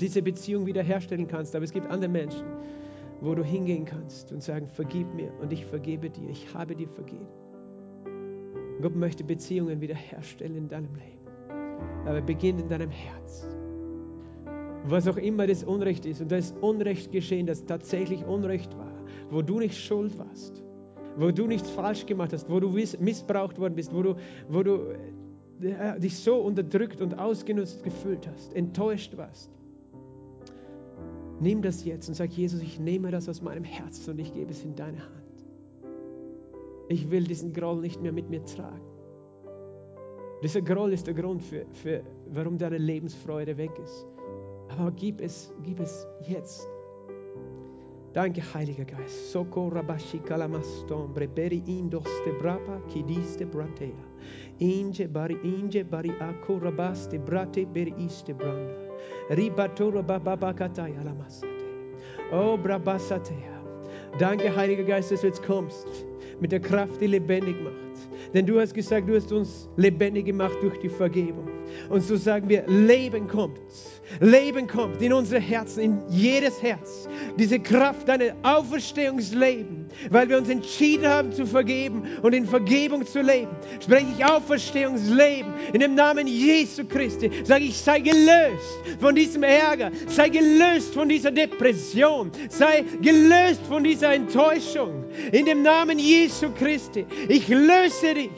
[0.00, 1.54] diese Beziehung wiederherstellen kannst.
[1.54, 2.44] Aber es gibt andere Menschen,
[3.20, 6.88] wo du hingehen kannst und sagen, vergib mir und ich vergebe dir, ich habe dir
[6.88, 7.26] vergeben.
[8.80, 11.20] Gott möchte Beziehungen wiederherstellen in deinem Leben.
[12.04, 13.46] Aber beginnt in deinem Herz.
[14.84, 18.92] Was auch immer das Unrecht ist, und da ist Unrecht geschehen, das tatsächlich Unrecht war,
[19.30, 20.62] wo du nicht schuld warst,
[21.16, 24.16] wo du nichts falsch gemacht hast, wo du missbraucht worden bist, wo du,
[24.48, 24.96] wo du
[25.60, 29.50] äh, dich so unterdrückt und ausgenutzt gefühlt hast, enttäuscht warst.
[31.38, 34.50] Nimm das jetzt und sag, Jesus, ich nehme das aus meinem Herzen und ich gebe
[34.50, 35.44] es in deine Hand.
[36.88, 38.80] Ich will diesen Groll nicht mehr mit mir tragen.
[40.42, 44.06] Dieser Groll ist der Grund, für, für, warum deine Lebensfreude weg ist.
[44.78, 46.68] Aber gib es, gib es jetzt.
[48.12, 49.32] Danke, Heiliger Geist.
[49.32, 54.04] Soko rabashi kalamaston breberi indos te brapa kidiste bratea.
[54.60, 58.76] Inje bari inje bari ako rabaste brate beri iste branda.
[59.30, 61.48] Ribatora bababakataya lamasate.
[62.32, 63.51] Oh, brabasatea.
[64.18, 65.86] Danke, Heiliger Geist, dass du jetzt kommst
[66.40, 67.74] mit der Kraft, die lebendig macht.
[68.34, 71.48] Denn du hast gesagt, du hast uns lebendig gemacht durch die Vergebung.
[71.88, 73.60] Und so sagen wir, Leben kommt.
[74.20, 77.08] Leben kommt in unsere Herzen, in jedes Herz.
[77.38, 83.20] Diese Kraft, deine Auferstehungsleben, weil wir uns entschieden haben zu vergeben und in Vergebung zu
[83.20, 83.50] leben.
[83.80, 87.30] Spreche ich Auferstehungsleben in dem Namen Jesu Christi.
[87.44, 93.84] Sage ich, sei gelöst von diesem Ärger, sei gelöst von dieser Depression, sei gelöst von
[93.84, 95.04] dieser Enttäuschung.
[95.32, 97.06] In dem Namen Jesu Christi.
[97.28, 98.30] Ich löse dich.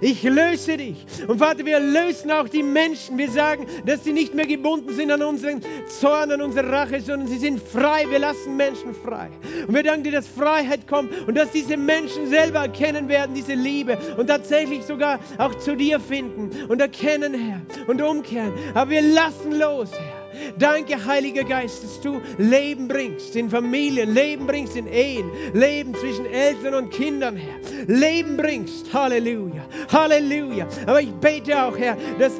[0.00, 1.04] Ich löse dich.
[1.26, 3.18] Und Vater, wir lösen auch die Menschen.
[3.18, 7.28] Wir sagen, dass sie nicht mehr gebunden sind an unseren Zorn, an unsere Rache, sondern
[7.28, 8.06] sie sind frei.
[8.08, 9.28] Wir lassen Menschen frei.
[9.66, 13.54] Und wir danken dir, dass Freiheit kommt und dass diese Menschen selber erkennen werden, diese
[13.54, 18.52] Liebe und tatsächlich sogar auch zu dir finden und erkennen, Herr, und umkehren.
[18.74, 20.19] Aber wir lassen los, Herr.
[20.58, 26.26] Danke, Heiliger Geist, dass du Leben bringst in Familien, Leben bringst in Ehen, Leben zwischen
[26.26, 27.86] Eltern und Kindern, Herr.
[27.86, 28.92] Leben bringst.
[28.92, 29.64] Halleluja.
[29.92, 30.66] Halleluja.
[30.86, 32.32] Aber ich bete auch, Herr, dass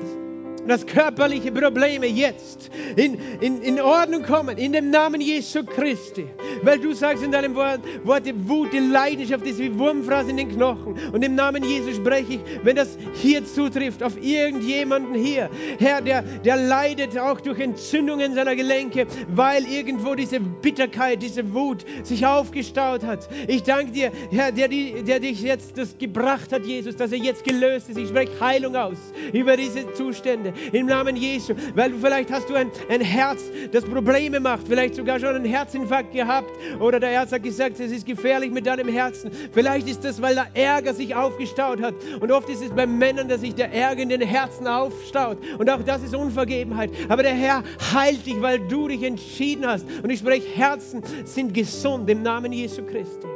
[0.70, 6.26] dass körperliche Probleme jetzt in, in, in Ordnung kommen, in dem Namen Jesu Christi.
[6.62, 10.48] Weil du sagst in deinem Wort, Worte, Wut, die Leidenschaft ist wie Wurmfraß in den
[10.48, 10.94] Knochen.
[11.12, 16.22] Und im Namen Jesu spreche ich, wenn das hier zutrifft, auf irgendjemanden hier, Herr, der,
[16.22, 23.02] der leidet auch durch Entzündungen seiner Gelenke, weil irgendwo diese Bitterkeit, diese Wut sich aufgestaut
[23.02, 23.28] hat.
[23.48, 27.42] Ich danke dir, Herr, der, der dich jetzt das gebracht hat, Jesus, dass er jetzt
[27.42, 27.98] gelöst ist.
[27.98, 28.98] Ich spreche Heilung aus
[29.32, 31.54] über diese Zustände im Namen Jesu.
[31.74, 33.42] Weil vielleicht hast du ein, ein Herz,
[33.72, 37.92] das Probleme macht, vielleicht sogar schon einen Herzinfarkt gehabt oder der Arzt hat gesagt, es
[37.92, 39.30] ist gefährlich mit deinem Herzen.
[39.52, 41.94] Vielleicht ist das, weil der Ärger sich aufgestaut hat.
[42.20, 45.38] Und oft ist es bei Männern, dass sich der Ärger in den Herzen aufstaut.
[45.58, 46.90] Und auch das ist Unvergebenheit.
[47.08, 47.62] Aber der Herr
[47.92, 49.86] heilt dich, weil du dich entschieden hast.
[50.02, 53.26] Und ich spreche, Herzen sind gesund im Namen Jesu Christi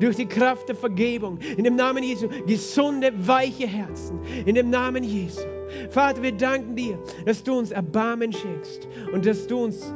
[0.00, 1.38] durch die Kraft der Vergebung.
[1.56, 4.20] In dem Namen Jesu, gesunde, weiche Herzen.
[4.44, 5.40] In dem Namen Jesu.
[5.90, 9.92] Vater, wir danken dir, dass du uns Erbarmen schenkst und dass du uns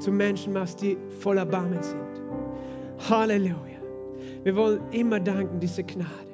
[0.00, 2.00] zu Menschen machst, die voller Erbarmen sind.
[3.08, 3.56] Halleluja.
[4.42, 6.25] Wir wollen immer danken, diese Gnade.